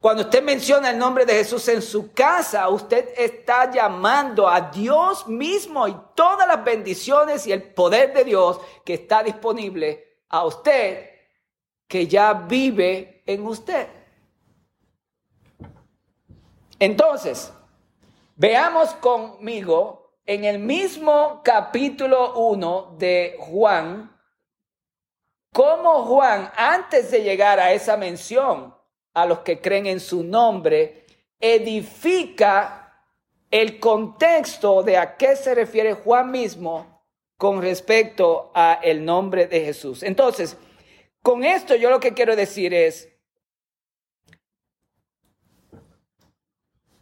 Cuando 0.00 0.22
usted 0.22 0.42
menciona 0.42 0.90
el 0.90 0.98
nombre 0.98 1.26
de 1.26 1.34
Jesús 1.34 1.68
en 1.68 1.82
su 1.82 2.12
casa, 2.12 2.68
usted 2.68 3.10
está 3.16 3.70
llamando 3.70 4.48
a 4.48 4.60
Dios 4.70 5.26
mismo 5.28 5.86
y 5.86 5.96
todas 6.14 6.48
las 6.48 6.64
bendiciones 6.64 7.46
y 7.46 7.52
el 7.52 7.62
poder 7.62 8.12
de 8.14 8.24
Dios 8.24 8.60
que 8.84 8.94
está 8.94 9.22
disponible 9.22 10.09
a 10.30 10.46
usted 10.46 11.10
que 11.86 12.06
ya 12.06 12.32
vive 12.32 13.22
en 13.26 13.46
usted. 13.46 13.88
Entonces, 16.78 17.52
veamos 18.36 18.94
conmigo 18.94 20.14
en 20.24 20.44
el 20.44 20.58
mismo 20.58 21.42
capítulo 21.44 22.38
1 22.38 22.94
de 22.96 23.36
Juan, 23.40 24.16
cómo 25.52 26.04
Juan, 26.04 26.50
antes 26.56 27.10
de 27.10 27.22
llegar 27.22 27.58
a 27.58 27.72
esa 27.72 27.96
mención 27.96 28.74
a 29.12 29.26
los 29.26 29.40
que 29.40 29.60
creen 29.60 29.86
en 29.86 30.00
su 30.00 30.22
nombre, 30.22 31.04
edifica 31.40 33.04
el 33.50 33.80
contexto 33.80 34.84
de 34.84 34.96
a 34.96 35.16
qué 35.16 35.34
se 35.34 35.54
refiere 35.54 35.94
Juan 35.94 36.30
mismo 36.30 36.89
con 37.40 37.62
respecto 37.62 38.52
a 38.54 38.74
el 38.82 39.02
nombre 39.02 39.46
de 39.46 39.64
Jesús. 39.64 40.02
Entonces, 40.02 40.58
con 41.22 41.42
esto 41.42 41.74
yo 41.74 41.88
lo 41.88 41.98
que 41.98 42.12
quiero 42.12 42.36
decir 42.36 42.74
es 42.74 43.08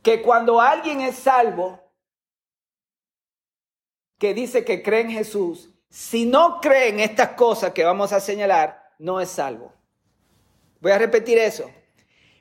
que 0.01 0.23
cuando 0.23 0.61
alguien 0.61 1.01
es 1.01 1.17
salvo, 1.17 1.81
que 4.17 4.33
dice 4.33 4.65
que 4.65 4.81
cree 4.81 5.01
en 5.01 5.11
Jesús, 5.11 5.71
si 5.91 6.25
no 6.25 6.61
cree 6.61 6.91
en 6.91 7.01
estas 7.01 7.31
cosas 7.31 7.73
que 7.73 7.83
vamos 7.83 8.13
a 8.13 8.21
señalar, 8.21 8.95
no 9.01 9.21
es 9.21 9.31
salvo. 9.31 9.75
Voy 10.81 10.93
a 10.93 10.99
repetir 10.99 11.37
eso. 11.39 11.69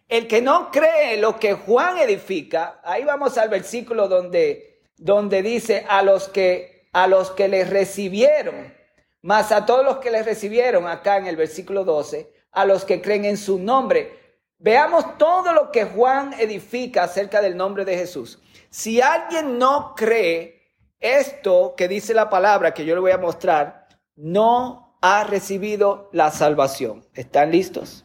El 0.07 0.27
que 0.27 0.39
no 0.39 0.69
cree 0.69 1.17
lo 1.17 1.39
que 1.39 1.55
Juan 1.55 1.97
edifica, 1.97 2.79
ahí 2.83 3.03
vamos 3.03 3.39
al 3.39 3.49
versículo 3.49 4.07
donde 4.07 4.83
donde 4.97 5.41
dice 5.41 5.83
a 5.89 6.03
los 6.03 6.27
que 6.27 6.76
a 6.97 7.05
los 7.05 7.29
que 7.29 7.47
les 7.47 7.69
recibieron, 7.69 8.73
más 9.21 9.51
a 9.51 9.67
todos 9.67 9.85
los 9.85 9.97
que 9.97 10.09
les 10.09 10.25
recibieron 10.25 10.87
acá 10.87 11.17
en 11.17 11.27
el 11.27 11.35
versículo 11.35 11.83
12, 11.83 12.33
a 12.51 12.65
los 12.65 12.85
que 12.85 13.03
creen 13.03 13.23
en 13.25 13.37
su 13.37 13.59
nombre. 13.59 14.41
Veamos 14.57 15.15
todo 15.19 15.53
lo 15.53 15.71
que 15.71 15.85
Juan 15.85 16.33
edifica 16.39 17.03
acerca 17.03 17.39
del 17.39 17.55
nombre 17.55 17.85
de 17.85 17.95
Jesús. 17.95 18.41
Si 18.71 18.99
alguien 18.99 19.59
no 19.59 19.93
cree 19.95 20.73
esto 20.99 21.75
que 21.77 21.87
dice 21.87 22.15
la 22.15 22.31
palabra 22.31 22.73
que 22.73 22.83
yo 22.83 22.95
le 22.95 23.01
voy 23.01 23.11
a 23.11 23.19
mostrar, 23.19 23.87
no 24.15 24.97
ha 24.99 25.23
recibido 25.23 26.09
la 26.13 26.31
salvación. 26.31 27.05
¿Están 27.13 27.51
listos? 27.51 28.03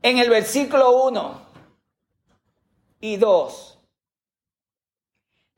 En 0.00 0.16
el 0.16 0.30
versículo 0.30 1.04
1 1.04 1.42
y 3.00 3.18
2. 3.18 3.75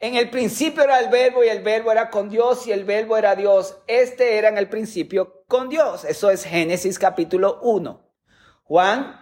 En 0.01 0.15
el 0.15 0.31
principio 0.31 0.85
era 0.85 1.01
el 1.01 1.09
verbo 1.09 1.43
y 1.43 1.49
el 1.49 1.63
verbo 1.63 1.91
era 1.91 2.09
con 2.09 2.29
Dios 2.29 2.67
y 2.69 2.73
el 2.73 2.85
verbo 2.85 3.17
era 3.17 3.35
Dios. 3.35 3.79
Este 3.89 4.39
era 4.39 4.49
en 4.49 4.57
el 4.57 4.69
principio 4.69 5.45
con 5.49 5.69
Dios. 5.69 6.05
Eso 6.05 6.31
es 6.31 6.45
Génesis 6.45 6.99
capítulo 7.01 7.59
1. 7.63 8.09
Juan, 8.63 9.21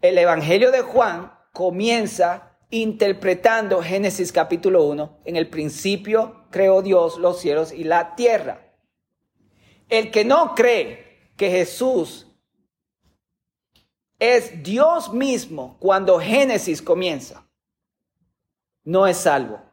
el 0.00 0.16
Evangelio 0.18 0.70
de 0.70 0.82
Juan 0.82 1.32
comienza 1.52 2.56
interpretando 2.70 3.82
Génesis 3.82 4.30
capítulo 4.30 4.84
1. 4.84 5.22
En 5.24 5.34
el 5.34 5.48
principio 5.48 6.46
creó 6.50 6.82
Dios 6.82 7.18
los 7.18 7.40
cielos 7.40 7.72
y 7.72 7.82
la 7.82 8.14
tierra. 8.14 8.76
El 9.88 10.12
que 10.12 10.24
no 10.24 10.54
cree 10.54 11.32
que 11.36 11.50
Jesús 11.50 12.26
es 14.20 14.62
Dios 14.62 15.12
mismo 15.12 15.78
cuando 15.80 16.18
Génesis 16.20 16.80
comienza, 16.80 17.48
no 18.84 19.06
es 19.06 19.18
salvo. 19.18 19.65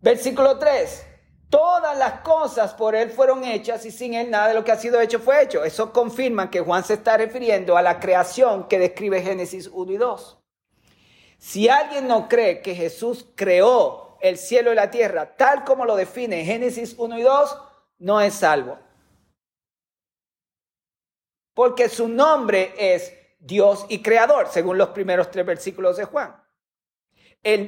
Versículo 0.00 0.58
3. 0.58 1.06
Todas 1.50 1.98
las 1.98 2.20
cosas 2.20 2.74
por 2.74 2.94
Él 2.94 3.10
fueron 3.10 3.44
hechas 3.44 3.84
y 3.84 3.90
sin 3.90 4.14
Él 4.14 4.30
nada 4.30 4.48
de 4.48 4.54
lo 4.54 4.64
que 4.64 4.70
ha 4.70 4.76
sido 4.76 5.00
hecho 5.00 5.18
fue 5.18 5.42
hecho. 5.42 5.64
Eso 5.64 5.92
confirma 5.92 6.48
que 6.48 6.60
Juan 6.60 6.84
se 6.84 6.94
está 6.94 7.16
refiriendo 7.16 7.76
a 7.76 7.82
la 7.82 7.98
creación 7.98 8.68
que 8.68 8.78
describe 8.78 9.20
Génesis 9.20 9.68
1 9.72 9.92
y 9.92 9.96
2. 9.96 10.38
Si 11.38 11.68
alguien 11.68 12.06
no 12.06 12.28
cree 12.28 12.62
que 12.62 12.76
Jesús 12.76 13.26
creó 13.34 14.16
el 14.20 14.38
cielo 14.38 14.72
y 14.72 14.76
la 14.76 14.90
tierra 14.90 15.36
tal 15.36 15.64
como 15.64 15.84
lo 15.84 15.96
define 15.96 16.44
Génesis 16.44 16.94
1 16.96 17.18
y 17.18 17.22
2, 17.22 17.58
no 17.98 18.20
es 18.20 18.34
salvo. 18.34 18.78
Porque 21.52 21.88
su 21.88 22.06
nombre 22.06 22.74
es 22.78 23.12
Dios 23.40 23.86
y 23.88 24.02
Creador, 24.02 24.48
según 24.48 24.78
los 24.78 24.90
primeros 24.90 25.30
tres 25.30 25.44
versículos 25.44 25.96
de 25.96 26.04
Juan. 26.04 26.36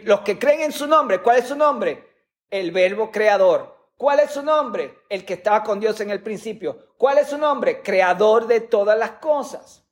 los 0.05 0.21
que 0.21 0.39
creen 0.39 0.61
en 0.61 0.73
su 0.73 0.87
nombre, 0.87 1.21
¿cuál 1.21 1.39
es 1.39 1.49
su 1.49 1.57
nombre? 1.57 2.12
El 2.53 2.71
verbo 2.71 3.11
creador. 3.11 3.75
¿Cuál 3.97 4.21
es 4.21 4.33
su 4.33 4.43
nombre? 4.43 4.99
El 5.09 5.25
que 5.25 5.35
estaba 5.35 5.65
con 5.65 5.81
Dios 5.81 6.01
en 6.01 6.11
el 6.11 6.23
principio. 6.23 6.95
¿Cuál 6.99 7.19
es 7.19 7.29
su 7.29 7.39
nombre? 7.39 7.83
Creador 7.83 8.47
de 8.47 8.61
todas 8.61 8.97
las 8.99 9.13
cosas. 9.13 9.85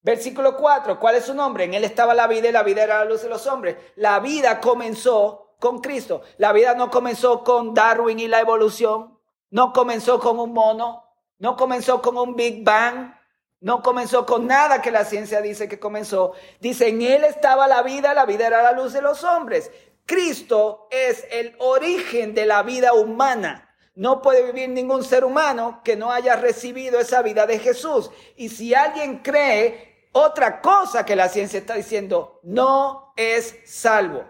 Versículo 0.00 0.56
4. 0.56 1.00
¿Cuál 1.00 1.16
es 1.16 1.24
su 1.24 1.34
nombre? 1.34 1.64
En 1.64 1.74
él 1.74 1.82
estaba 1.84 2.14
la 2.14 2.28
vida 2.28 2.48
y 2.48 2.52
la 2.52 2.62
vida 2.62 2.84
era 2.84 2.98
la 2.98 3.04
luz 3.06 3.22
de 3.22 3.28
los 3.28 3.46
hombres. 3.46 3.76
La 3.96 4.20
vida 4.20 4.60
comenzó 4.60 5.56
con 5.58 5.80
Cristo. 5.80 6.22
La 6.38 6.52
vida 6.52 6.74
no 6.74 6.90
comenzó 6.90 7.42
con 7.42 7.74
Darwin 7.74 8.20
y 8.20 8.28
la 8.28 8.40
evolución. 8.40 9.18
No 9.50 9.72
comenzó 9.72 10.20
con 10.20 10.38
un 10.38 10.52
mono. 10.52 11.02
No 11.38 11.56
comenzó 11.56 12.00
con 12.00 12.16
un 12.16 12.36
Big 12.36 12.62
Bang. 12.62 13.14
No 13.60 13.82
comenzó 13.82 14.26
con 14.26 14.46
nada 14.46 14.80
que 14.80 14.92
la 14.92 15.04
ciencia 15.04 15.40
dice 15.40 15.68
que 15.68 15.80
comenzó. 15.80 16.34
Dice, 16.60 16.88
en 16.88 17.02
él 17.02 17.24
estaba 17.24 17.66
la 17.66 17.82
vida, 17.82 18.14
la 18.14 18.26
vida 18.26 18.46
era 18.46 18.62
la 18.62 18.72
luz 18.72 18.92
de 18.92 19.02
los 19.02 19.24
hombres. 19.24 19.72
Cristo 20.06 20.88
es 20.90 21.26
el 21.30 21.54
origen 21.58 22.34
de 22.34 22.46
la 22.46 22.62
vida 22.62 22.92
humana. 22.92 23.74
No 23.94 24.20
puede 24.20 24.44
vivir 24.44 24.68
ningún 24.68 25.04
ser 25.04 25.24
humano 25.24 25.80
que 25.84 25.96
no 25.96 26.12
haya 26.12 26.36
recibido 26.36 26.98
esa 26.98 27.22
vida 27.22 27.46
de 27.46 27.58
Jesús. 27.58 28.10
Y 28.36 28.48
si 28.48 28.74
alguien 28.74 29.18
cree 29.18 30.08
otra 30.12 30.60
cosa 30.60 31.04
que 31.04 31.16
la 31.16 31.28
ciencia 31.28 31.58
está 31.58 31.74
diciendo, 31.74 32.40
no 32.42 33.12
es 33.16 33.56
salvo. 33.64 34.24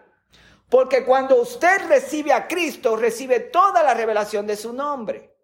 Porque 0.69 1.05
cuando 1.05 1.37
usted 1.41 1.89
recibe 1.89 2.33
a 2.33 2.47
Cristo, 2.47 2.97
recibe 2.97 3.41
toda 3.41 3.83
la 3.83 3.95
revelación 3.95 4.47
de 4.47 4.57
su 4.57 4.73
nombre. 4.73 5.35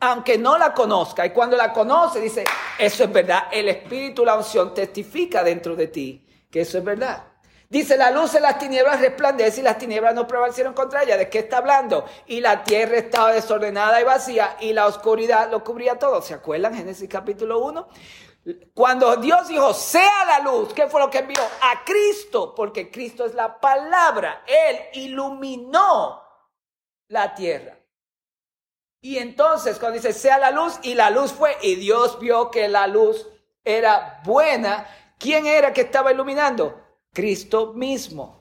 Aunque 0.00 0.38
no 0.38 0.58
la 0.58 0.72
conozca. 0.72 1.24
Y 1.26 1.30
cuando 1.30 1.56
la 1.56 1.72
conoce, 1.72 2.20
dice, 2.20 2.44
eso 2.78 3.04
es 3.04 3.12
verdad. 3.12 3.44
El 3.52 3.68
Espíritu, 3.68 4.24
la 4.24 4.36
unción, 4.36 4.74
testifica 4.74 5.42
dentro 5.42 5.76
de 5.76 5.88
ti 5.88 6.26
que 6.50 6.60
eso 6.62 6.78
es 6.78 6.84
verdad. 6.84 7.33
Dice, 7.74 7.96
la 7.96 8.12
luz 8.12 8.32
de 8.32 8.38
las 8.38 8.56
tinieblas 8.60 9.00
resplandece 9.00 9.58
y 9.58 9.64
las 9.64 9.78
tinieblas 9.78 10.14
no 10.14 10.28
prevalecieron 10.28 10.74
contra 10.74 11.02
ella. 11.02 11.16
¿De 11.16 11.28
qué 11.28 11.40
está 11.40 11.56
hablando? 11.56 12.04
Y 12.24 12.40
la 12.40 12.62
tierra 12.62 12.98
estaba 12.98 13.32
desordenada 13.32 14.00
y 14.00 14.04
vacía 14.04 14.56
y 14.60 14.72
la 14.72 14.86
oscuridad 14.86 15.50
lo 15.50 15.64
cubría 15.64 15.98
todo. 15.98 16.22
¿Se 16.22 16.34
acuerdan? 16.34 16.72
Génesis 16.72 17.08
capítulo 17.08 17.58
1. 17.58 17.88
Cuando 18.74 19.16
Dios 19.16 19.48
dijo, 19.48 19.74
sea 19.74 20.24
la 20.24 20.38
luz, 20.38 20.72
¿qué 20.72 20.86
fue 20.86 21.00
lo 21.00 21.10
que 21.10 21.18
envió? 21.18 21.42
A 21.42 21.82
Cristo, 21.84 22.54
porque 22.54 22.92
Cristo 22.92 23.24
es 23.24 23.34
la 23.34 23.58
palabra. 23.58 24.44
Él 24.46 24.78
iluminó 24.92 26.22
la 27.08 27.34
tierra. 27.34 27.76
Y 29.00 29.18
entonces 29.18 29.80
cuando 29.80 29.96
dice, 29.96 30.12
sea 30.12 30.38
la 30.38 30.52
luz, 30.52 30.78
y 30.82 30.94
la 30.94 31.10
luz 31.10 31.32
fue, 31.32 31.56
y 31.60 31.74
Dios 31.74 32.20
vio 32.20 32.52
que 32.52 32.68
la 32.68 32.86
luz 32.86 33.26
era 33.64 34.20
buena, 34.22 34.86
¿quién 35.18 35.46
era 35.46 35.72
que 35.72 35.80
estaba 35.80 36.12
iluminando? 36.12 36.83
Cristo 37.14 37.72
mismo. 37.72 38.38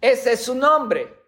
Ese 0.00 0.32
es 0.32 0.44
su 0.44 0.54
nombre. 0.54 1.22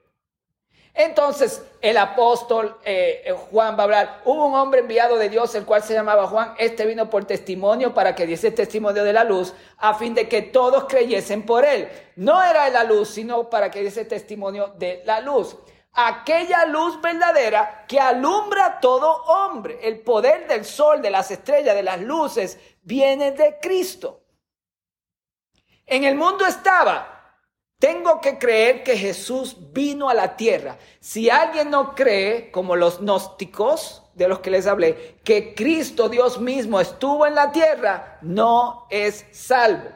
Entonces 0.92 1.62
el 1.80 1.96
apóstol 1.96 2.78
eh, 2.84 3.22
eh, 3.24 3.32
Juan 3.32 3.76
va 3.76 3.80
a 3.80 3.84
hablar, 3.84 4.22
hubo 4.24 4.46
un 4.46 4.54
hombre 4.54 4.80
enviado 4.80 5.16
de 5.16 5.28
Dios, 5.28 5.52
el 5.56 5.64
cual 5.64 5.82
se 5.82 5.92
llamaba 5.92 6.28
Juan, 6.28 6.54
este 6.56 6.86
vino 6.86 7.10
por 7.10 7.24
testimonio 7.24 7.92
para 7.92 8.14
que 8.14 8.26
diese 8.26 8.52
testimonio 8.52 9.02
de 9.02 9.12
la 9.12 9.24
luz, 9.24 9.54
a 9.78 9.94
fin 9.94 10.14
de 10.14 10.28
que 10.28 10.42
todos 10.42 10.84
creyesen 10.84 11.44
por 11.44 11.64
él. 11.64 11.88
No 12.14 12.40
era 12.42 12.68
la 12.68 12.84
luz, 12.84 13.08
sino 13.08 13.50
para 13.50 13.70
que 13.70 13.82
diese 13.82 14.04
testimonio 14.04 14.74
de 14.78 15.02
la 15.04 15.20
luz. 15.20 15.56
Aquella 15.94 16.64
luz 16.66 17.00
verdadera 17.00 17.84
que 17.88 17.98
alumbra 17.98 18.66
a 18.66 18.80
todo 18.80 19.24
hombre. 19.24 19.78
El 19.82 20.00
poder 20.00 20.46
del 20.46 20.64
sol, 20.64 21.02
de 21.02 21.10
las 21.10 21.30
estrellas, 21.30 21.74
de 21.74 21.82
las 21.82 22.00
luces, 22.00 22.58
viene 22.82 23.32
de 23.32 23.58
Cristo. 23.60 24.23
En 25.86 26.04
el 26.04 26.14
mundo 26.14 26.46
estaba. 26.46 27.10
Tengo 27.78 28.20
que 28.20 28.38
creer 28.38 28.82
que 28.82 28.96
Jesús 28.96 29.56
vino 29.72 30.08
a 30.08 30.14
la 30.14 30.36
tierra. 30.36 30.78
Si 31.00 31.28
alguien 31.28 31.70
no 31.70 31.94
cree, 31.94 32.50
como 32.50 32.76
los 32.76 33.00
gnósticos 33.00 34.02
de 34.14 34.28
los 34.28 34.38
que 34.38 34.50
les 34.50 34.66
hablé, 34.66 35.18
que 35.24 35.54
Cristo 35.54 36.08
Dios 36.08 36.40
mismo 36.40 36.80
estuvo 36.80 37.26
en 37.26 37.34
la 37.34 37.52
tierra, 37.52 38.18
no 38.22 38.86
es 38.88 39.26
salvo. 39.32 39.90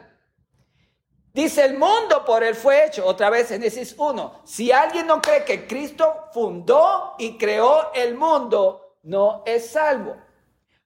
Dice 1.33 1.63
el 1.63 1.77
mundo 1.77 2.25
por 2.25 2.43
él 2.43 2.53
fue 2.53 2.85
hecho, 2.85 3.05
otra 3.05 3.29
vez 3.29 3.49
Génesis 3.49 3.95
1. 3.97 4.41
Si 4.43 4.71
alguien 4.71 5.07
no 5.07 5.21
cree 5.21 5.43
que 5.45 5.67
Cristo 5.67 6.25
fundó 6.33 7.15
y 7.17 7.37
creó 7.37 7.93
el 7.93 8.15
mundo, 8.15 8.97
no 9.03 9.43
es 9.45 9.71
salvo. 9.71 10.15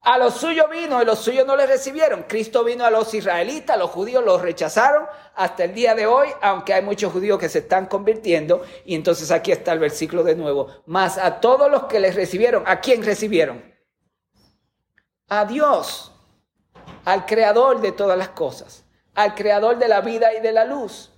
A 0.03 0.17
los 0.17 0.33
suyos 0.33 0.69
vino 0.69 1.01
y 1.01 1.05
los 1.05 1.19
suyos 1.19 1.47
no 1.47 1.55
le 1.55 1.65
recibieron. 1.65 2.23
Cristo 2.23 2.65
vino 2.65 2.83
a 2.83 2.91
los 2.91 3.13
israelitas, 3.13 3.77
los 3.77 3.89
judíos 3.89 4.21
los 4.21 4.41
rechazaron 4.41 5.05
hasta 5.33 5.63
el 5.63 5.73
día 5.73 5.95
de 5.95 6.05
hoy, 6.05 6.27
aunque 6.41 6.73
hay 6.73 6.81
muchos 6.81 7.13
judíos 7.13 7.39
que 7.39 7.47
se 7.47 7.59
están 7.59 7.85
convirtiendo. 7.85 8.63
Y 8.83 8.95
entonces 8.95 9.31
aquí 9.31 9.53
está 9.53 9.71
el 9.71 9.79
versículo 9.79 10.23
de 10.23 10.35
nuevo. 10.35 10.67
Mas 10.85 11.17
a 11.17 11.39
todos 11.39 11.71
los 11.71 11.85
que 11.85 12.01
les 12.01 12.15
recibieron, 12.15 12.63
¿a 12.67 12.81
quién 12.81 13.01
recibieron? 13.01 13.63
A 15.29 15.45
Dios, 15.45 16.11
al 17.05 17.25
creador 17.25 17.79
de 17.79 17.93
todas 17.93 18.17
las 18.17 18.29
cosas, 18.29 18.83
al 19.15 19.33
creador 19.35 19.77
de 19.77 19.87
la 19.87 20.01
vida 20.01 20.33
y 20.33 20.41
de 20.41 20.51
la 20.51 20.65
luz, 20.65 21.13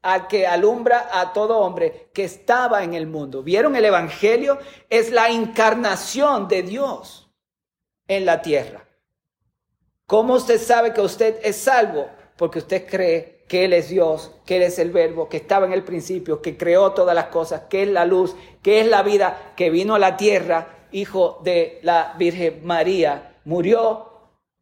al 0.00 0.28
que 0.28 0.46
alumbra 0.46 1.10
a 1.12 1.34
todo 1.34 1.58
hombre 1.58 2.08
que 2.14 2.24
estaba 2.24 2.84
en 2.84 2.94
el 2.94 3.06
mundo. 3.06 3.42
¿Vieron 3.42 3.76
el 3.76 3.84
Evangelio? 3.84 4.58
Es 4.88 5.10
la 5.10 5.28
encarnación 5.28 6.48
de 6.48 6.62
Dios 6.62 7.21
en 8.16 8.26
la 8.26 8.42
tierra. 8.42 8.84
¿Cómo 10.06 10.34
usted 10.34 10.60
sabe 10.60 10.92
que 10.92 11.00
usted 11.00 11.38
es 11.42 11.56
salvo? 11.56 12.08
Porque 12.36 12.58
usted 12.58 12.86
cree 12.86 13.44
que 13.48 13.64
Él 13.64 13.72
es 13.72 13.88
Dios, 13.88 14.32
que 14.46 14.56
Él 14.56 14.62
es 14.62 14.78
el 14.78 14.90
verbo, 14.90 15.28
que 15.28 15.38
estaba 15.38 15.66
en 15.66 15.72
el 15.72 15.84
principio, 15.84 16.42
que 16.42 16.56
creó 16.56 16.92
todas 16.92 17.14
las 17.14 17.26
cosas, 17.26 17.62
que 17.68 17.82
es 17.82 17.88
la 17.88 18.04
luz, 18.04 18.34
que 18.62 18.80
es 18.80 18.86
la 18.86 19.02
vida, 19.02 19.52
que 19.56 19.70
vino 19.70 19.94
a 19.94 19.98
la 19.98 20.16
tierra, 20.16 20.86
hijo 20.90 21.40
de 21.44 21.78
la 21.82 22.14
Virgen 22.18 22.60
María, 22.64 23.36
murió, 23.44 24.12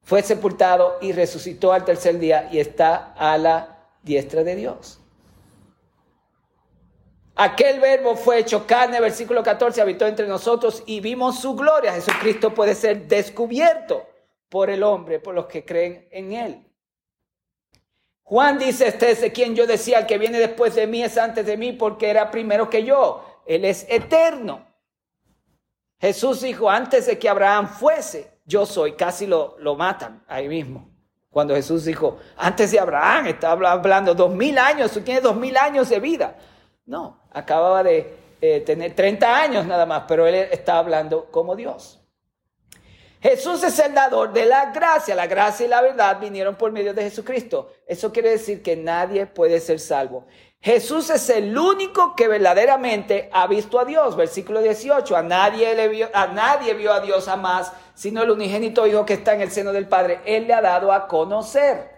fue 0.03 0.23
sepultado 0.23 0.99
y 1.01 1.13
resucitó 1.13 1.73
al 1.73 1.85
tercer 1.85 2.19
día 2.19 2.49
y 2.53 2.59
está 2.59 3.15
a 3.15 3.37
la 3.39 3.89
diestra 4.03 4.43
de 4.45 4.57
Dios. 4.57 5.01
Aquel 7.43 7.81
verbo 7.81 8.17
fue 8.17 8.41
hecho 8.41 8.67
carne, 8.67 9.01
versículo 9.01 9.43
14, 9.43 9.81
habitó 9.81 10.07
entre 10.07 10.27
nosotros 10.29 10.83
y 10.85 11.01
vimos 11.01 11.41
su 11.41 11.55
gloria. 11.55 11.95
Jesucristo 11.95 12.53
puede 12.53 12.75
ser 12.75 13.09
descubierto 13.09 14.07
por 14.51 14.69
el 14.69 14.83
hombre, 14.83 15.21
por 15.21 15.35
los 15.35 15.47
que 15.47 15.65
creen 15.65 16.07
en 16.11 16.33
él. 16.35 16.67
Juan 18.25 18.59
dice, 18.59 18.89
este 18.89 19.13
es 19.13 19.33
quien 19.33 19.57
yo 19.57 19.67
decía, 19.67 20.01
el 20.01 20.07
que 20.07 20.19
viene 20.19 20.39
después 20.39 20.75
de 20.75 20.87
mí 20.87 21.03
es 21.03 21.17
antes 21.17 21.47
de 21.47 21.57
mí 21.57 21.73
porque 21.73 22.11
era 22.11 22.31
primero 22.31 22.69
que 22.69 22.85
yo. 22.85 23.25
Él 23.47 23.65
es 23.65 23.87
eterno. 23.89 24.67
Jesús 25.99 26.43
dijo, 26.43 26.69
antes 26.69 27.07
de 27.07 27.19
que 27.19 27.31
Abraham 27.31 27.71
fuese, 27.71 28.33
yo 28.45 28.67
soy. 28.67 28.93
Casi 28.93 29.27
lo, 29.27 29.57
lo 29.61 29.77
matan 29.77 30.23
ahí 30.29 30.47
mismo. 30.47 30.91
Cuando 31.31 31.55
Jesús 31.55 31.87
dijo, 31.87 32.19
antes 32.37 32.71
de 32.71 32.81
Abraham, 32.81 33.29
estaba 33.29 33.73
hablando 33.73 34.15
dos 34.15 34.35
mil 34.35 34.59
años, 34.59 34.93
tú 34.93 35.01
tienes 35.01 35.23
dos 35.23 35.37
mil 35.37 35.57
años 35.57 35.89
de 35.89 36.01
vida. 36.01 36.37
No, 36.91 37.21
acababa 37.31 37.85
de 37.85 38.17
eh, 38.41 38.63
tener 38.63 38.97
30 38.97 39.37
años 39.37 39.65
nada 39.65 39.87
más, 39.87 40.07
pero 40.09 40.27
él 40.27 40.35
estaba 40.35 40.81
hablando 40.81 41.27
como 41.31 41.55
Dios. 41.55 42.01
Jesús 43.23 43.63
es 43.63 43.79
el 43.79 43.95
dador 43.95 44.33
de 44.33 44.45
la 44.45 44.73
gracia. 44.73 45.15
La 45.15 45.29
gracia 45.29 45.67
y 45.67 45.69
la 45.69 45.83
verdad 45.83 46.19
vinieron 46.19 46.57
por 46.57 46.73
medio 46.73 46.93
de 46.93 47.05
Jesucristo. 47.05 47.71
Eso 47.87 48.11
quiere 48.11 48.31
decir 48.31 48.61
que 48.61 48.75
nadie 48.75 49.27
puede 49.27 49.61
ser 49.61 49.79
salvo. 49.79 50.27
Jesús 50.61 51.11
es 51.11 51.31
el 51.31 51.57
único 51.57 52.17
que 52.17 52.27
verdaderamente 52.27 53.31
ha 53.33 53.47
visto 53.47 53.79
a 53.79 53.85
Dios. 53.85 54.17
Versículo 54.17 54.61
18. 54.61 55.17
A 55.17 55.23
nadie, 55.23 55.77
le 55.77 55.87
vio, 55.87 56.09
a 56.13 56.27
nadie 56.27 56.75
vio 56.75 56.93
a 56.93 56.99
Dios 56.99 57.27
jamás, 57.27 57.73
sino 57.95 58.21
el 58.25 58.33
unigénito 58.33 58.85
Hijo 58.85 59.07
que 59.07 59.15
está 59.15 59.33
en 59.35 59.43
el 59.43 59.53
seno 59.53 59.73
del 59.73 59.87
Padre. 59.87 60.23
Él 60.25 60.49
le 60.49 60.55
ha 60.55 60.61
dado 60.61 60.91
a 60.91 61.07
conocer. 61.07 61.89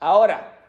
Ahora, 0.00 0.59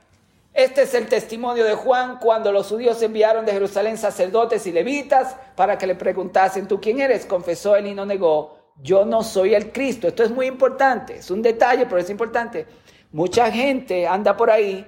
este 0.53 0.83
es 0.83 0.93
el 0.93 1.07
testimonio 1.07 1.63
de 1.63 1.75
Juan 1.75 2.19
cuando 2.19 2.51
los 2.51 2.67
judíos 2.67 3.01
enviaron 3.01 3.45
de 3.45 3.53
Jerusalén 3.53 3.97
sacerdotes 3.97 4.67
y 4.67 4.71
levitas 4.71 5.35
para 5.55 5.77
que 5.77 5.87
le 5.87 5.95
preguntasen, 5.95 6.67
¿tú 6.67 6.81
quién 6.81 6.99
eres? 6.99 7.25
Confesó 7.25 7.75
él 7.75 7.87
y 7.87 7.93
no 7.93 8.05
negó 8.05 8.61
yo 8.81 9.05
no 9.05 9.23
soy 9.23 9.53
el 9.53 9.71
Cristo. 9.71 10.07
Esto 10.07 10.23
es 10.23 10.31
muy 10.31 10.47
importante, 10.47 11.17
es 11.17 11.31
un 11.31 11.41
detalle, 11.41 11.85
pero 11.85 11.99
es 11.99 12.09
importante. 12.09 12.65
Mucha 13.11 13.51
gente 13.51 14.07
anda 14.07 14.35
por 14.35 14.49
ahí 14.49 14.85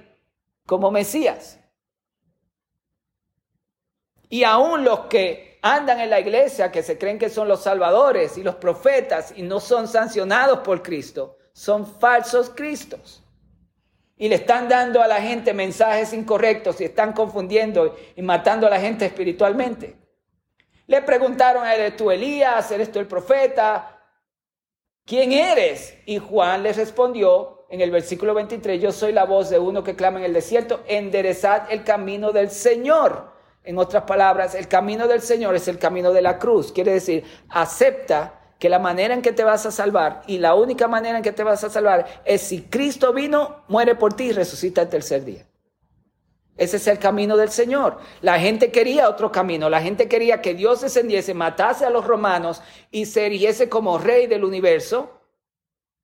como 0.66 0.90
Mesías. 0.90 1.58
Y 4.28 4.42
aún 4.44 4.84
los 4.84 5.00
que 5.06 5.58
andan 5.62 6.00
en 6.00 6.10
la 6.10 6.20
iglesia, 6.20 6.72
que 6.72 6.82
se 6.82 6.98
creen 6.98 7.18
que 7.18 7.30
son 7.30 7.46
los 7.46 7.62
salvadores 7.62 8.36
y 8.36 8.42
los 8.42 8.56
profetas 8.56 9.32
y 9.36 9.42
no 9.42 9.60
son 9.60 9.86
sancionados 9.86 10.60
por 10.60 10.82
Cristo, 10.82 11.36
son 11.52 11.86
falsos 11.86 12.50
Cristos. 12.50 13.23
Y 14.16 14.28
le 14.28 14.36
están 14.36 14.68
dando 14.68 15.02
a 15.02 15.08
la 15.08 15.20
gente 15.20 15.52
mensajes 15.52 16.12
incorrectos 16.12 16.80
y 16.80 16.84
están 16.84 17.12
confundiendo 17.12 17.96
y 18.14 18.22
matando 18.22 18.66
a 18.66 18.70
la 18.70 18.80
gente 18.80 19.06
espiritualmente. 19.06 19.96
Le 20.86 21.02
preguntaron, 21.02 21.66
¿eres 21.66 21.96
tú 21.96 22.10
Elías? 22.10 22.70
¿Eres 22.70 22.92
tú 22.92 22.98
el 22.98 23.06
profeta? 23.06 24.02
¿Quién 25.04 25.32
eres? 25.32 25.98
Y 26.06 26.18
Juan 26.18 26.62
les 26.62 26.76
respondió 26.76 27.66
en 27.70 27.80
el 27.80 27.90
versículo 27.90 28.34
23, 28.34 28.80
yo 28.80 28.92
soy 28.92 29.12
la 29.12 29.24
voz 29.24 29.50
de 29.50 29.58
uno 29.58 29.82
que 29.82 29.96
clama 29.96 30.18
en 30.18 30.26
el 30.26 30.32
desierto, 30.32 30.84
enderezad 30.86 31.70
el 31.70 31.82
camino 31.82 32.30
del 32.30 32.50
Señor. 32.50 33.32
En 33.64 33.78
otras 33.78 34.04
palabras, 34.04 34.54
el 34.54 34.68
camino 34.68 35.08
del 35.08 35.22
Señor 35.22 35.56
es 35.56 35.66
el 35.68 35.78
camino 35.78 36.12
de 36.12 36.22
la 36.22 36.38
cruz. 36.38 36.70
Quiere 36.70 36.92
decir, 36.92 37.24
acepta 37.48 38.43
que 38.64 38.70
la 38.70 38.78
manera 38.78 39.12
en 39.12 39.20
que 39.20 39.32
te 39.32 39.44
vas 39.44 39.66
a 39.66 39.70
salvar 39.70 40.22
y 40.26 40.38
la 40.38 40.54
única 40.54 40.88
manera 40.88 41.18
en 41.18 41.22
que 41.22 41.32
te 41.32 41.44
vas 41.44 41.62
a 41.64 41.68
salvar 41.68 42.22
es 42.24 42.40
si 42.40 42.62
Cristo 42.62 43.12
vino, 43.12 43.62
muere 43.68 43.94
por 43.94 44.14
ti 44.14 44.24
y 44.24 44.32
resucita 44.32 44.80
el 44.80 44.88
tercer 44.88 45.22
día. 45.22 45.46
Ese 46.56 46.78
es 46.78 46.86
el 46.86 46.98
camino 46.98 47.36
del 47.36 47.50
Señor. 47.50 47.98
La 48.22 48.40
gente 48.40 48.72
quería 48.72 49.10
otro 49.10 49.30
camino. 49.30 49.68
La 49.68 49.82
gente 49.82 50.08
quería 50.08 50.40
que 50.40 50.54
Dios 50.54 50.80
descendiese, 50.80 51.34
matase 51.34 51.84
a 51.84 51.90
los 51.90 52.06
romanos 52.06 52.62
y 52.90 53.04
se 53.04 53.26
erigiese 53.26 53.68
como 53.68 53.98
rey 53.98 54.28
del 54.28 54.44
universo 54.44 55.12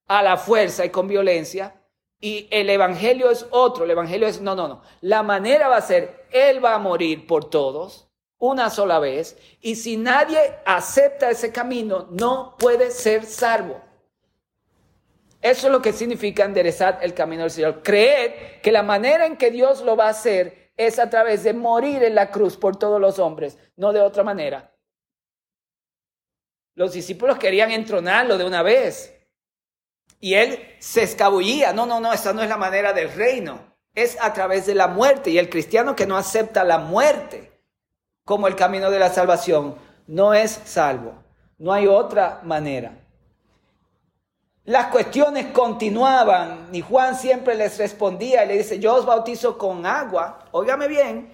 a 0.07 0.23
la 0.23 0.37
fuerza 0.37 0.85
y 0.85 0.91
con 0.91 1.09
violencia. 1.09 1.81
Y 2.21 2.47
el 2.51 2.69
evangelio 2.69 3.31
es 3.31 3.47
otro. 3.53 3.85
El 3.85 3.93
evangelio 3.93 4.29
es, 4.29 4.43
no, 4.43 4.55
no, 4.55 4.69
no. 4.69 4.83
La 5.01 5.23
manera 5.23 5.69
va 5.69 5.79
a 5.79 5.81
ser, 5.81 6.27
Él 6.31 6.63
va 6.63 6.75
a 6.75 6.79
morir 6.79 7.27
por 7.27 7.49
todos 7.49 8.10
una 8.41 8.71
sola 8.71 8.99
vez. 8.99 9.37
Y 9.61 9.77
si 9.77 9.97
nadie 9.97 10.39
acepta 10.65 11.31
ese 11.31 11.53
camino, 11.53 12.09
no 12.11 12.57
puede 12.59 12.91
ser 12.91 13.25
salvo. 13.25 13.81
Eso 15.41 15.69
es 15.69 15.73
lo 15.73 15.81
que 15.81 15.93
significa 15.93 16.45
enderezar 16.45 16.99
el 17.03 17.15
camino 17.15 17.43
del 17.43 17.51
Señor. 17.51 17.83
Creed 17.83 18.61
que 18.63 18.73
la 18.73 18.83
manera 18.83 19.25
en 19.25 19.37
que 19.37 19.51
Dios 19.51 19.83
lo 19.83 19.97
va 19.97 20.07
a 20.07 20.11
hacer 20.11 20.73
es 20.77 20.99
a 20.99 21.09
través 21.09 21.45
de 21.45 21.55
morir 21.55 22.03
en 22.03 22.15
la 22.15 22.31
cruz 22.31 22.57
por 22.57 22.77
todos 22.77 23.01
los 23.01 23.19
hombres, 23.19 23.59
no 23.77 23.93
de 23.93 24.01
otra 24.01 24.23
manera. 24.23 24.75
Los 26.75 26.93
discípulos 26.93 27.39
querían 27.39 27.71
entronarlo 27.71 28.39
de 28.39 28.45
una 28.45 28.63
vez. 28.63 29.15
Y 30.19 30.35
él 30.35 30.77
se 30.79 31.03
escabullía. 31.03 31.73
No, 31.73 31.87
no, 31.87 32.01
no, 32.01 32.13
esa 32.13 32.33
no 32.33 32.43
es 32.43 32.49
la 32.49 32.57
manera 32.57 32.93
del 32.93 33.13
reino. 33.13 33.77
Es 33.95 34.17
a 34.21 34.33
través 34.33 34.67
de 34.67 34.75
la 34.75 34.89
muerte. 34.89 35.31
Y 35.31 35.39
el 35.39 35.51
cristiano 35.51 35.97
que 35.97 36.07
no 36.07 36.17
acepta 36.17 36.65
la 36.65 36.79
muerte 36.79 37.50
como 38.31 38.47
el 38.47 38.55
camino 38.55 38.93
de 38.93 39.01
la 39.01 39.11
salvación 39.11 39.75
no 40.07 40.35
es 40.35 40.53
salvo. 40.65 41.15
No 41.59 41.73
hay 41.73 41.89
otra 41.89 42.39
manera. 42.45 42.93
Las 44.63 44.87
cuestiones 44.87 45.47
continuaban 45.47 46.69
y 46.71 46.81
Juan 46.81 47.17
siempre 47.17 47.57
les 47.57 47.77
respondía 47.77 48.45
y 48.45 48.47
le 48.47 48.59
dice, 48.59 48.79
yo 48.79 48.95
os 48.95 49.05
bautizo 49.05 49.59
con 49.59 49.85
agua. 49.85 50.45
Óigame 50.53 50.87
bien, 50.87 51.29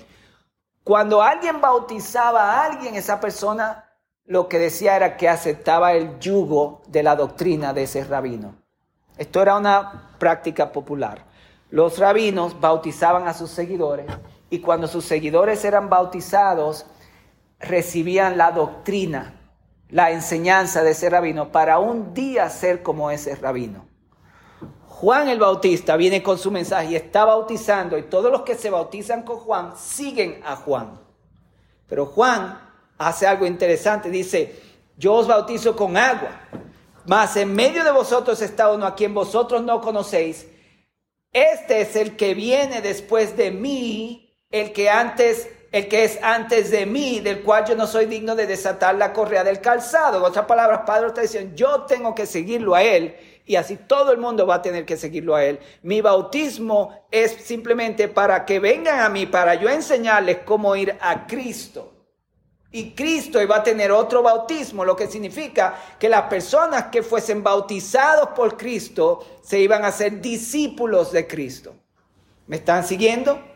cuando 0.82 1.20
alguien 1.20 1.60
bautizaba 1.60 2.54
a 2.54 2.64
alguien, 2.64 2.94
esa 2.94 3.20
persona 3.20 3.92
lo 4.24 4.48
que 4.48 4.58
decía 4.58 4.96
era 4.96 5.18
que 5.18 5.28
aceptaba 5.28 5.92
el 5.92 6.18
yugo 6.18 6.80
de 6.86 7.02
la 7.02 7.14
doctrina 7.14 7.74
de 7.74 7.82
ese 7.82 8.04
rabino. 8.04 8.54
Esto 9.18 9.42
era 9.42 9.58
una 9.58 10.12
práctica 10.18 10.72
popular. 10.72 11.26
Los 11.68 11.98
rabinos 11.98 12.58
bautizaban 12.58 13.28
a 13.28 13.34
sus 13.34 13.50
seguidores 13.50 14.06
y 14.50 14.60
cuando 14.60 14.86
sus 14.86 15.04
seguidores 15.04 15.64
eran 15.64 15.88
bautizados, 15.88 16.86
recibían 17.58 18.36
la 18.36 18.52
doctrina 18.52 19.36
la 19.88 20.10
enseñanza 20.10 20.82
de 20.82 20.90
ese 20.90 21.08
rabino 21.10 21.52
para 21.52 21.78
un 21.78 22.12
día 22.12 22.48
ser 22.50 22.82
como 22.82 23.10
ese 23.10 23.34
rabino. 23.36 23.86
Juan 24.88 25.28
el 25.28 25.38
Bautista 25.38 25.96
viene 25.96 26.22
con 26.22 26.38
su 26.38 26.50
mensaje 26.50 26.92
y 26.92 26.96
está 26.96 27.24
bautizando 27.24 27.98
y 27.98 28.04
todos 28.04 28.32
los 28.32 28.42
que 28.42 28.54
se 28.54 28.70
bautizan 28.70 29.22
con 29.22 29.38
Juan 29.38 29.74
siguen 29.76 30.40
a 30.44 30.56
Juan. 30.56 31.00
Pero 31.86 32.06
Juan 32.06 32.58
hace 32.98 33.26
algo 33.26 33.46
interesante, 33.46 34.10
dice, 34.10 34.60
yo 34.96 35.14
os 35.14 35.28
bautizo 35.28 35.76
con 35.76 35.96
agua, 35.96 36.40
mas 37.06 37.36
en 37.36 37.54
medio 37.54 37.84
de 37.84 37.90
vosotros 37.90 38.40
está 38.40 38.72
uno 38.72 38.86
a 38.86 38.94
quien 38.94 39.12
vosotros 39.12 39.62
no 39.62 39.80
conocéis. 39.82 40.48
Este 41.30 41.82
es 41.82 41.94
el 41.94 42.16
que 42.16 42.34
viene 42.34 42.80
después 42.80 43.36
de 43.36 43.50
mí, 43.50 44.25
el 44.50 44.72
que 44.72 44.88
antes 44.90 45.48
el 45.72 45.88
que 45.88 46.04
es 46.04 46.18
antes 46.22 46.70
de 46.70 46.86
mí, 46.86 47.20
del 47.20 47.42
cual 47.42 47.66
yo 47.66 47.76
no 47.76 47.86
soy 47.86 48.06
digno 48.06 48.34
de 48.34 48.46
desatar 48.46 48.94
la 48.94 49.12
correa 49.12 49.44
del 49.44 49.60
calzado. 49.60 50.18
En 50.18 50.24
otras 50.24 50.46
palabras, 50.46 50.82
Padre 50.86 51.08
está 51.08 51.20
diciendo, 51.20 51.54
yo 51.54 51.82
tengo 51.82 52.14
que 52.14 52.24
seguirlo 52.24 52.74
a 52.74 52.82
Él 52.82 53.14
y 53.44 53.56
así 53.56 53.76
todo 53.76 54.10
el 54.12 54.18
mundo 54.18 54.46
va 54.46 54.56
a 54.56 54.62
tener 54.62 54.86
que 54.86 54.96
seguirlo 54.96 55.34
a 55.34 55.44
Él. 55.44 55.58
Mi 55.82 56.00
bautismo 56.00 57.06
es 57.10 57.32
simplemente 57.32 58.08
para 58.08 58.44
que 58.44 58.58
vengan 58.58 59.00
a 59.00 59.08
mí, 59.08 59.26
para 59.26 59.54
yo 59.54 59.68
enseñarles 59.68 60.38
cómo 60.44 60.74
ir 60.76 60.96
a 61.00 61.26
Cristo. 61.26 61.92
Y 62.72 62.94
Cristo 62.94 63.40
iba 63.40 63.56
a 63.56 63.62
tener 63.62 63.92
otro 63.92 64.22
bautismo, 64.22 64.84
lo 64.84 64.96
que 64.96 65.06
significa 65.06 65.74
que 65.98 66.08
las 66.08 66.22
personas 66.22 66.86
que 66.86 67.02
fuesen 67.02 67.42
bautizados 67.42 68.30
por 68.30 68.56
Cristo 68.56 69.40
se 69.42 69.60
iban 69.60 69.84
a 69.84 69.92
ser 69.92 70.20
discípulos 70.20 71.12
de 71.12 71.26
Cristo. 71.26 71.74
¿Me 72.46 72.56
están 72.56 72.84
siguiendo? 72.84 73.55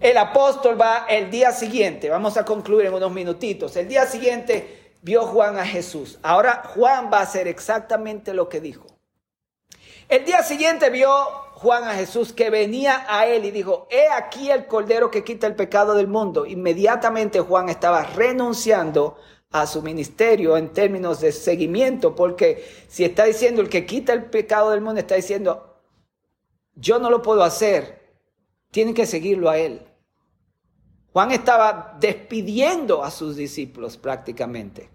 El 0.00 0.16
apóstol 0.16 0.80
va 0.80 1.06
el 1.08 1.28
día 1.30 1.50
siguiente, 1.50 2.08
vamos 2.08 2.36
a 2.36 2.44
concluir 2.44 2.86
en 2.86 2.94
unos 2.94 3.12
minutitos, 3.12 3.76
el 3.76 3.88
día 3.88 4.06
siguiente 4.06 4.94
vio 5.02 5.26
Juan 5.26 5.58
a 5.58 5.66
Jesús. 5.66 6.18
Ahora 6.22 6.62
Juan 6.74 7.10
va 7.12 7.18
a 7.18 7.22
hacer 7.22 7.48
exactamente 7.48 8.32
lo 8.32 8.48
que 8.48 8.60
dijo. 8.60 8.86
El 10.08 10.24
día 10.24 10.42
siguiente 10.42 10.88
vio 10.90 11.10
Juan 11.54 11.84
a 11.84 11.94
Jesús 11.94 12.32
que 12.32 12.48
venía 12.48 13.04
a 13.08 13.26
él 13.26 13.44
y 13.44 13.50
dijo, 13.50 13.88
he 13.90 14.08
aquí 14.08 14.50
el 14.50 14.66
cordero 14.66 15.10
que 15.10 15.24
quita 15.24 15.48
el 15.48 15.56
pecado 15.56 15.94
del 15.94 16.06
mundo. 16.06 16.46
Inmediatamente 16.46 17.40
Juan 17.40 17.68
estaba 17.68 18.04
renunciando 18.04 19.16
a 19.50 19.66
su 19.66 19.82
ministerio 19.82 20.56
en 20.56 20.72
términos 20.72 21.20
de 21.20 21.32
seguimiento, 21.32 22.14
porque 22.14 22.64
si 22.86 23.04
está 23.04 23.24
diciendo 23.24 23.62
el 23.62 23.68
que 23.68 23.86
quita 23.86 24.12
el 24.12 24.26
pecado 24.26 24.70
del 24.70 24.80
mundo, 24.80 25.00
está 25.00 25.16
diciendo, 25.16 25.82
yo 26.74 26.98
no 26.98 27.10
lo 27.10 27.20
puedo 27.22 27.42
hacer, 27.42 28.14
tienen 28.70 28.94
que 28.94 29.06
seguirlo 29.06 29.50
a 29.50 29.58
él. 29.58 29.87
Juan 31.12 31.32
estaba 31.32 31.96
despidiendo 31.98 33.02
a 33.02 33.10
sus 33.10 33.36
discípulos 33.36 33.96
prácticamente. 33.96 34.90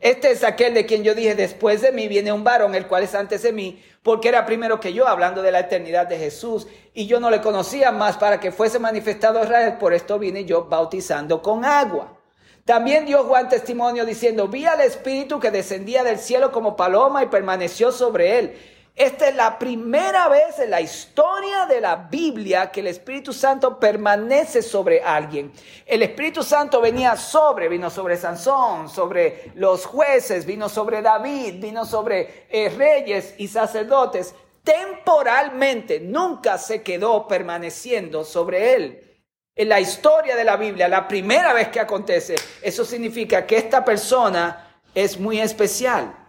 Este 0.00 0.32
es 0.32 0.42
aquel 0.42 0.74
de 0.74 0.84
quien 0.84 1.04
yo 1.04 1.14
dije, 1.14 1.36
después 1.36 1.80
de 1.80 1.92
mí 1.92 2.08
viene 2.08 2.32
un 2.32 2.42
varón, 2.42 2.74
el 2.74 2.88
cual 2.88 3.04
es 3.04 3.14
antes 3.14 3.42
de 3.42 3.52
mí, 3.52 3.80
porque 4.02 4.28
era 4.28 4.44
primero 4.44 4.80
que 4.80 4.92
yo, 4.92 5.06
hablando 5.06 5.42
de 5.42 5.52
la 5.52 5.60
eternidad 5.60 6.08
de 6.08 6.18
Jesús, 6.18 6.66
y 6.92 7.06
yo 7.06 7.20
no 7.20 7.30
le 7.30 7.40
conocía 7.40 7.92
más 7.92 8.16
para 8.16 8.40
que 8.40 8.50
fuese 8.50 8.80
manifestado 8.80 9.38
a 9.38 9.44
Israel, 9.44 9.76
por 9.78 9.92
esto 9.92 10.18
vine 10.18 10.44
yo 10.44 10.64
bautizando 10.64 11.40
con 11.40 11.64
agua. 11.64 12.18
También 12.64 13.06
dio 13.06 13.24
Juan 13.24 13.48
testimonio 13.48 14.04
diciendo, 14.04 14.48
vi 14.48 14.66
al 14.66 14.80
Espíritu 14.80 15.38
que 15.38 15.52
descendía 15.52 16.02
del 16.02 16.18
cielo 16.18 16.50
como 16.50 16.74
paloma 16.74 17.22
y 17.22 17.26
permaneció 17.26 17.92
sobre 17.92 18.38
él. 18.38 18.56
Esta 18.94 19.28
es 19.28 19.34
la 19.34 19.58
primera 19.58 20.28
vez 20.28 20.58
en 20.58 20.70
la 20.70 20.80
historia 20.82 21.64
de 21.64 21.80
la 21.80 21.96
Biblia 21.96 22.70
que 22.70 22.80
el 22.80 22.88
Espíritu 22.88 23.32
Santo 23.32 23.80
permanece 23.80 24.60
sobre 24.60 25.02
alguien. 25.02 25.50
El 25.86 26.02
Espíritu 26.02 26.42
Santo 26.42 26.78
venía 26.78 27.16
sobre, 27.16 27.70
vino 27.70 27.88
sobre 27.88 28.18
Sansón, 28.18 28.90
sobre 28.90 29.52
los 29.54 29.86
jueces, 29.86 30.44
vino 30.44 30.68
sobre 30.68 31.00
David, 31.00 31.54
vino 31.58 31.86
sobre 31.86 32.46
eh, 32.50 32.68
reyes 32.68 33.34
y 33.38 33.48
sacerdotes. 33.48 34.34
Temporalmente 34.62 35.98
nunca 35.98 36.58
se 36.58 36.82
quedó 36.82 37.26
permaneciendo 37.26 38.24
sobre 38.24 38.74
él. 38.74 39.24
En 39.56 39.70
la 39.70 39.80
historia 39.80 40.36
de 40.36 40.44
la 40.44 40.56
Biblia, 40.56 40.86
la 40.86 41.08
primera 41.08 41.54
vez 41.54 41.68
que 41.68 41.80
acontece, 41.80 42.36
eso 42.60 42.84
significa 42.84 43.46
que 43.46 43.56
esta 43.56 43.82
persona 43.84 44.80
es 44.94 45.18
muy 45.18 45.40
especial. 45.40 46.21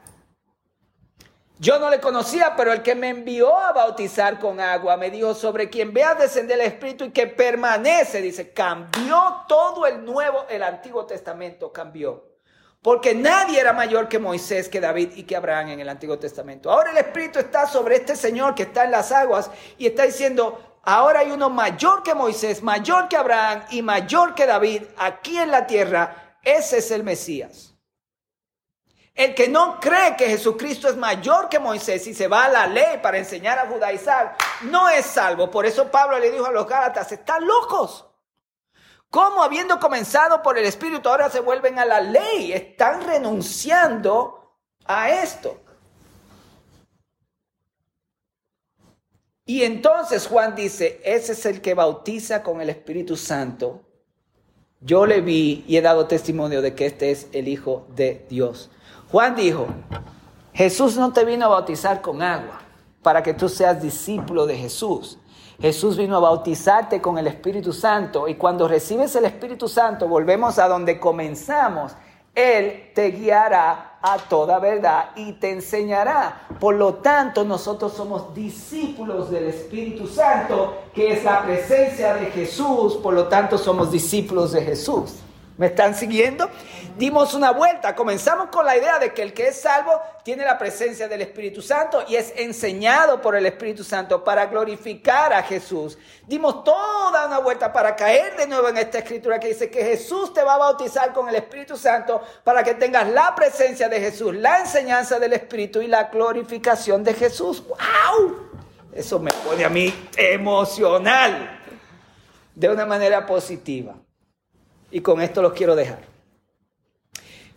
Yo 1.59 1.77
no 1.77 1.89
le 1.89 1.99
conocía, 1.99 2.55
pero 2.57 2.73
el 2.73 2.81
que 2.81 2.95
me 2.95 3.09
envió 3.09 3.57
a 3.57 3.71
bautizar 3.73 4.39
con 4.39 4.59
agua 4.59 4.97
me 4.97 5.11
dijo 5.11 5.35
sobre 5.35 5.69
quien 5.69 5.93
vea 5.93 6.15
descender 6.15 6.59
el 6.59 6.65
Espíritu 6.65 7.05
y 7.05 7.11
que 7.11 7.27
permanece, 7.27 8.21
dice, 8.21 8.51
cambió 8.51 9.45
todo 9.47 9.85
el 9.85 10.03
nuevo, 10.03 10.45
el 10.49 10.63
Antiguo 10.63 11.05
Testamento 11.05 11.71
cambió. 11.71 12.33
Porque 12.81 13.15
nadie 13.15 13.61
era 13.61 13.71
mayor 13.71 14.09
que 14.09 14.19
Moisés, 14.19 14.67
que 14.67 14.81
David 14.81 15.11
y 15.15 15.23
que 15.23 15.37
Abraham 15.37 15.69
en 15.69 15.79
el 15.79 15.87
Antiguo 15.87 16.19
Testamento. 16.19 16.69
Ahora 16.69 16.91
el 16.91 16.97
Espíritu 16.97 17.39
está 17.39 17.65
sobre 17.65 17.95
este 17.95 18.15
Señor 18.15 18.55
que 18.55 18.63
está 18.63 18.83
en 18.83 18.91
las 18.91 19.11
aguas 19.11 19.49
y 19.77 19.85
está 19.85 20.03
diciendo, 20.03 20.79
ahora 20.81 21.19
hay 21.19 21.31
uno 21.31 21.49
mayor 21.49 22.03
que 22.03 22.13
Moisés, 22.13 22.61
mayor 22.61 23.07
que 23.07 23.15
Abraham 23.15 23.63
y 23.69 23.81
mayor 23.81 24.35
que 24.35 24.45
David 24.45 24.83
aquí 24.97 25.37
en 25.37 25.51
la 25.51 25.65
tierra. 25.65 26.37
Ese 26.43 26.79
es 26.79 26.91
el 26.91 27.03
Mesías. 27.03 27.72
El 29.13 29.35
que 29.35 29.47
no 29.47 29.79
cree 29.79 30.15
que 30.15 30.27
Jesucristo 30.27 30.87
es 30.89 30.97
mayor 30.97 31.47
que 31.47 31.59
Moisés 31.59 32.07
y 32.07 32.15
se 32.15 32.27
va 32.27 32.45
a 32.45 32.49
la 32.49 32.65
ley 32.65 32.99
para 33.01 33.19
enseñar 33.19 33.59
a 33.59 33.67
judaizar, 33.67 34.35
no 34.63 34.89
es 34.89 35.05
salvo. 35.05 35.51
Por 35.51 35.65
eso 35.67 35.91
Pablo 35.91 36.17
le 36.17 36.31
dijo 36.31 36.45
a 36.45 36.51
los 36.51 36.67
Gálatas, 36.67 37.11
están 37.11 37.45
locos. 37.45 38.07
¿Cómo 39.11 39.43
habiendo 39.43 39.79
comenzado 39.79 40.41
por 40.41 40.57
el 40.57 40.65
Espíritu 40.65 41.07
ahora 41.07 41.29
se 41.29 41.39
vuelven 41.39 41.77
a 41.77 41.85
la 41.85 42.01
ley? 42.01 42.51
Están 42.51 43.05
renunciando 43.05 44.57
a 44.85 45.11
esto. 45.11 45.61
Y 49.45 49.61
entonces 49.61 50.25
Juan 50.25 50.55
dice, 50.55 50.99
ese 51.03 51.33
es 51.33 51.45
el 51.45 51.61
que 51.61 51.75
bautiza 51.75 52.41
con 52.41 52.61
el 52.61 52.71
Espíritu 52.71 53.15
Santo. 53.15 53.92
Yo 54.85 55.05
le 55.05 55.21
vi 55.21 55.63
y 55.65 55.77
he 55.77 55.81
dado 55.81 56.07
testimonio 56.07 56.61
de 56.61 56.75
que 56.75 56.85
este 56.85 57.11
es 57.11 57.29
el 57.31 57.47
Hijo 57.47 57.87
de 57.95 58.25
Dios. 58.29 58.69
Juan 59.09 59.33
dijo, 59.33 59.67
Jesús 60.53 60.97
no 60.97 61.13
te 61.13 61.23
vino 61.23 61.45
a 61.45 61.49
bautizar 61.49 62.01
con 62.01 62.21
agua 62.21 62.59
para 63.01 63.23
que 63.23 63.33
tú 63.33 63.47
seas 63.47 63.81
discípulo 63.81 64.45
de 64.45 64.57
Jesús. 64.57 65.19
Jesús 65.61 65.95
vino 65.95 66.17
a 66.17 66.19
bautizarte 66.19 67.01
con 67.01 67.17
el 67.17 67.27
Espíritu 67.27 67.71
Santo 67.71 68.27
y 68.27 68.35
cuando 68.35 68.67
recibes 68.67 69.15
el 69.15 69.23
Espíritu 69.23 69.69
Santo, 69.69 70.09
volvemos 70.09 70.59
a 70.59 70.67
donde 70.67 70.99
comenzamos, 70.99 71.93
Él 72.35 72.91
te 72.93 73.11
guiará 73.11 73.92
a 74.03 74.17
toda 74.17 74.59
verdad 74.59 75.11
y 75.15 75.31
te 75.31 75.49
enseñará. 75.51 76.41
Por 76.59 76.75
lo 76.75 76.95
tanto, 76.95 77.45
nosotros 77.45 77.93
somos 77.93 78.35
discípulos 78.35 79.31
del 79.31 79.45
Espíritu 79.45 80.07
Santo, 80.07 80.75
que 80.93 81.13
es 81.13 81.23
la 81.23 81.41
presencia 81.43 82.13
de 82.13 82.25
Jesús, 82.27 82.95
por 82.97 83.13
lo 83.13 83.27
tanto 83.27 83.57
somos 83.57 83.91
discípulos 83.91 84.51
de 84.51 84.61
Jesús. 84.61 85.13
¿Me 85.57 85.67
están 85.67 85.93
siguiendo? 85.93 86.49
Dimos 86.97 87.35
una 87.35 87.51
vuelta. 87.51 87.95
Comenzamos 87.95 88.49
con 88.49 88.65
la 88.65 88.75
idea 88.75 88.97
de 88.97 89.13
que 89.13 89.21
el 89.21 89.33
que 89.33 89.49
es 89.49 89.61
salvo 89.61 90.01
tiene 90.23 90.43
la 90.43 90.57
presencia 90.57 91.07
del 91.07 91.21
Espíritu 91.21 91.61
Santo 91.61 92.03
y 92.07 92.15
es 92.15 92.33
enseñado 92.37 93.21
por 93.21 93.35
el 93.35 93.45
Espíritu 93.45 93.83
Santo 93.83 94.23
para 94.23 94.47
glorificar 94.47 95.31
a 95.31 95.43
Jesús. 95.43 95.97
Dimos 96.25 96.63
toda 96.63 97.27
una 97.27 97.37
vuelta 97.37 97.71
para 97.71 97.95
caer 97.95 98.35
de 98.35 98.47
nuevo 98.47 98.67
en 98.67 98.77
esta 98.77 98.99
escritura 98.99 99.39
que 99.39 99.49
dice 99.49 99.69
que 99.69 99.83
Jesús 99.83 100.33
te 100.33 100.43
va 100.43 100.55
a 100.55 100.59
bautizar 100.59 101.13
con 101.13 101.29
el 101.29 101.35
Espíritu 101.35 101.77
Santo 101.77 102.23
para 102.43 102.63
que 102.63 102.73
tengas 102.73 103.07
la 103.09 103.35
presencia 103.35 103.87
de 103.89 103.99
Jesús, 103.99 104.33
la 104.33 104.59
enseñanza 104.59 105.19
del 105.19 105.33
Espíritu 105.33 105.81
y 105.81 105.87
la 105.87 106.05
glorificación 106.05 107.03
de 107.03 107.13
Jesús. 107.13 107.63
¡Wow! 107.67 108.49
Eso 108.91 109.19
me 109.19 109.31
pone 109.31 109.65
a 109.65 109.69
mí 109.69 109.93
emocional 110.17 111.59
de 112.55 112.69
una 112.69 112.85
manera 112.87 113.25
positiva. 113.25 113.95
Y 114.93 115.01
con 115.01 115.19
esto 115.21 115.41
los 115.41 115.53
quiero 115.53 115.75
dejar. 115.75 116.03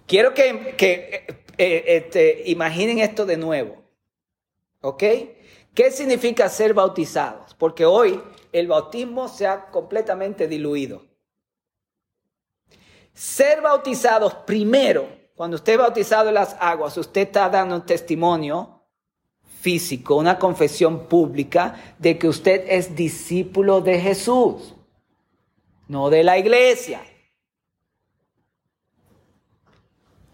Quiero 0.06 0.32
que, 0.32 0.74
que 0.78 1.26
eh, 1.58 1.84
este, 1.86 2.44
imaginen 2.46 2.98
esto 2.98 3.26
de 3.26 3.36
nuevo. 3.36 3.76
¿Ok? 4.80 5.02
¿Qué 5.74 5.90
significa 5.90 6.48
ser 6.48 6.72
bautizados? 6.72 7.52
Porque 7.52 7.84
hoy 7.84 8.22
el 8.52 8.68
bautismo 8.68 9.28
se 9.28 9.46
ha 9.46 9.66
completamente 9.66 10.48
diluido. 10.48 11.04
Ser 13.12 13.60
bautizados 13.60 14.32
primero, 14.46 15.06
cuando 15.34 15.56
usted 15.56 15.74
es 15.74 15.78
bautizado 15.78 16.30
en 16.30 16.36
las 16.36 16.56
aguas, 16.58 16.96
usted 16.96 17.20
está 17.20 17.50
dando 17.50 17.74
un 17.74 17.84
testimonio 17.84 18.80
físico, 19.60 20.16
una 20.16 20.38
confesión 20.38 21.06
pública 21.06 21.96
de 21.98 22.16
que 22.16 22.28
usted 22.28 22.64
es 22.66 22.96
discípulo 22.96 23.82
de 23.82 24.00
Jesús, 24.00 24.74
no 25.86 26.08
de 26.08 26.24
la 26.24 26.38
iglesia. 26.38 27.02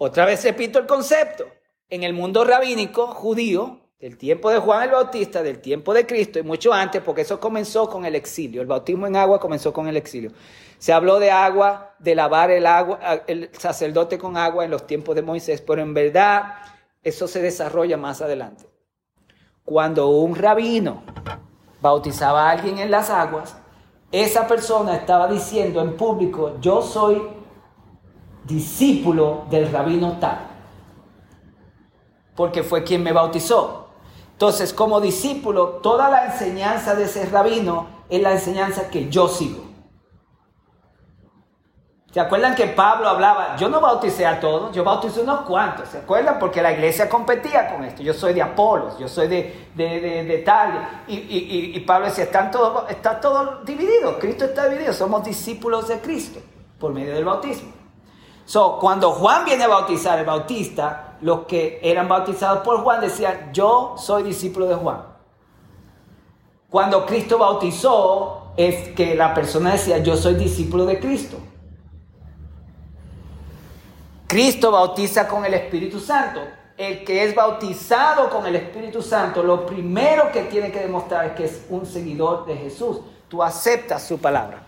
Otra 0.04 0.24
vez 0.24 0.42
repito 0.42 0.80
el 0.80 0.86
concepto. 0.86 1.44
En 1.88 2.02
el 2.02 2.12
mundo 2.12 2.44
rabínico 2.44 3.06
judío, 3.06 3.78
del 4.00 4.18
tiempo 4.18 4.50
de 4.50 4.58
Juan 4.58 4.82
el 4.82 4.90
Bautista, 4.90 5.44
del 5.44 5.60
tiempo 5.60 5.94
de 5.94 6.04
Cristo 6.04 6.40
y 6.40 6.42
mucho 6.42 6.72
antes, 6.72 7.00
porque 7.00 7.20
eso 7.20 7.38
comenzó 7.38 7.88
con 7.88 8.04
el 8.04 8.16
exilio. 8.16 8.62
El 8.62 8.66
bautismo 8.66 9.06
en 9.06 9.14
agua 9.14 9.38
comenzó 9.38 9.72
con 9.72 9.86
el 9.86 9.96
exilio. 9.96 10.32
Se 10.78 10.92
habló 10.92 11.20
de 11.20 11.30
agua, 11.30 11.94
de 12.00 12.16
lavar 12.16 12.50
el 12.50 12.66
agua, 12.66 12.98
el 13.28 13.48
sacerdote 13.56 14.18
con 14.18 14.36
agua 14.36 14.64
en 14.64 14.72
los 14.72 14.88
tiempos 14.88 15.14
de 15.14 15.22
Moisés, 15.22 15.60
pero 15.60 15.82
en 15.82 15.94
verdad 15.94 16.56
eso 17.04 17.28
se 17.28 17.40
desarrolla 17.40 17.96
más 17.96 18.20
adelante. 18.22 18.64
Cuando 19.64 20.08
un 20.08 20.34
rabino 20.34 21.04
bautizaba 21.80 22.48
a 22.48 22.50
alguien 22.50 22.78
en 22.78 22.90
las 22.90 23.08
aguas, 23.08 23.56
esa 24.10 24.48
persona 24.48 24.96
estaba 24.96 25.28
diciendo 25.28 25.80
en 25.80 25.96
público, 25.96 26.56
yo 26.60 26.82
soy 26.82 27.22
discípulo 28.44 29.44
del 29.50 29.70
rabino 29.70 30.18
tal, 30.18 30.38
porque 32.34 32.62
fue 32.62 32.84
quien 32.84 33.02
me 33.02 33.12
bautizó. 33.12 33.88
Entonces, 34.32 34.72
como 34.72 35.00
discípulo, 35.00 35.80
toda 35.82 36.10
la 36.10 36.26
enseñanza 36.26 36.94
de 36.94 37.04
ese 37.04 37.26
rabino 37.26 37.86
es 38.08 38.20
la 38.20 38.32
enseñanza 38.32 38.88
que 38.88 39.08
yo 39.08 39.28
sigo. 39.28 39.72
¿Se 42.12 42.20
acuerdan 42.20 42.54
que 42.54 42.66
Pablo 42.66 43.08
hablaba? 43.08 43.56
Yo 43.56 43.70
no 43.70 43.80
bauticé 43.80 44.26
a 44.26 44.38
todos, 44.38 44.74
yo 44.74 44.84
bauticé 44.84 45.22
unos 45.22 45.42
cuantos. 45.42 45.88
¿Se 45.88 45.98
acuerdan? 45.98 46.38
Porque 46.38 46.60
la 46.60 46.70
iglesia 46.70 47.08
competía 47.08 47.72
con 47.72 47.84
esto. 47.84 48.02
Yo 48.02 48.12
soy 48.12 48.34
de 48.34 48.42
Apolos, 48.42 48.98
yo 48.98 49.08
soy 49.08 49.28
de, 49.28 49.70
de, 49.74 50.42
tal. 50.44 51.04
Y, 51.08 51.80
Pablo 51.80 52.06
decía, 52.06 52.24
están 52.24 52.50
todo, 52.50 52.86
está 52.88 53.18
todo 53.18 53.62
dividido. 53.64 54.18
Cristo 54.18 54.44
está 54.44 54.68
dividido. 54.68 54.92
Somos 54.92 55.24
discípulos 55.24 55.88
de 55.88 56.00
Cristo 56.00 56.38
por 56.78 56.92
medio 56.92 57.14
del 57.14 57.24
bautismo. 57.24 57.81
So, 58.44 58.78
cuando 58.80 59.12
Juan 59.12 59.44
viene 59.44 59.64
a 59.64 59.68
bautizar, 59.68 60.18
el 60.18 60.26
bautista, 60.26 61.16
los 61.20 61.46
que 61.46 61.80
eran 61.82 62.08
bautizados 62.08 62.64
por 62.64 62.82
Juan 62.82 63.00
decían, 63.00 63.50
yo 63.52 63.94
soy 63.96 64.24
discípulo 64.24 64.66
de 64.66 64.74
Juan. 64.74 65.02
Cuando 66.68 67.06
Cristo 67.06 67.38
bautizó, 67.38 68.52
es 68.56 68.88
que 68.90 69.14
la 69.14 69.34
persona 69.34 69.72
decía, 69.72 69.98
yo 69.98 70.16
soy 70.16 70.34
discípulo 70.34 70.84
de 70.84 70.98
Cristo. 70.98 71.38
Cristo 74.26 74.70
bautiza 74.70 75.28
con 75.28 75.44
el 75.44 75.54
Espíritu 75.54 76.00
Santo. 76.00 76.40
El 76.76 77.04
que 77.04 77.24
es 77.24 77.34
bautizado 77.34 78.30
con 78.30 78.46
el 78.46 78.56
Espíritu 78.56 79.02
Santo, 79.02 79.42
lo 79.42 79.66
primero 79.66 80.32
que 80.32 80.44
tiene 80.44 80.72
que 80.72 80.80
demostrar 80.80 81.26
es 81.26 81.32
que 81.32 81.44
es 81.44 81.66
un 81.68 81.84
seguidor 81.84 82.46
de 82.46 82.56
Jesús. 82.56 83.00
Tú 83.28 83.42
aceptas 83.42 84.06
su 84.06 84.18
palabra. 84.18 84.62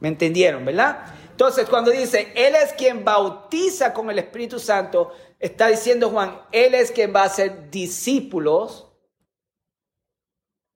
¿Me 0.00 0.08
entendieron, 0.08 0.64
verdad? 0.64 0.98
Entonces, 1.38 1.68
cuando 1.68 1.92
dice, 1.92 2.32
Él 2.34 2.56
es 2.56 2.72
quien 2.72 3.04
bautiza 3.04 3.94
con 3.94 4.10
el 4.10 4.18
Espíritu 4.18 4.58
Santo, 4.58 5.12
está 5.38 5.68
diciendo 5.68 6.10
Juan, 6.10 6.42
Él 6.50 6.74
es 6.74 6.90
quien 6.90 7.14
va 7.14 7.22
a 7.22 7.28
ser 7.28 7.70
discípulos 7.70 8.88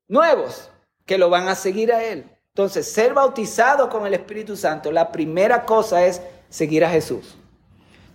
nuevos 0.06 0.70
que 1.04 1.18
lo 1.18 1.30
van 1.30 1.48
a 1.48 1.56
seguir 1.56 1.92
a 1.92 2.04
Él. 2.04 2.30
Entonces, 2.54 2.88
ser 2.88 3.12
bautizado 3.12 3.88
con 3.88 4.06
el 4.06 4.14
Espíritu 4.14 4.56
Santo, 4.56 4.92
la 4.92 5.10
primera 5.10 5.66
cosa 5.66 6.06
es 6.06 6.22
seguir 6.48 6.84
a 6.84 6.90
Jesús. 6.90 7.36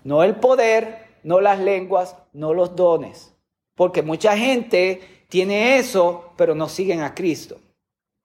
No 0.05 0.23
el 0.23 0.37
poder, 0.37 1.17
no 1.23 1.41
las 1.41 1.59
lenguas, 1.59 2.15
no 2.31 2.53
los 2.53 2.77
dones. 2.77 3.33
Porque 3.75 4.03
mucha 4.03 4.37
gente 4.37 5.25
tiene 5.27 5.79
eso, 5.79 6.31
pero 6.37 6.55
no 6.55 6.69
siguen 6.69 7.01
a 7.01 7.13
Cristo. 7.13 7.59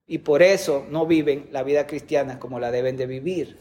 Y 0.07 0.19
por 0.19 0.41
eso 0.41 0.85
no 0.89 1.05
viven 1.05 1.49
la 1.51 1.63
vida 1.63 1.87
cristiana 1.87 2.39
como 2.39 2.57
la 2.61 2.71
deben 2.71 2.95
de 2.95 3.05
vivir. 3.05 3.59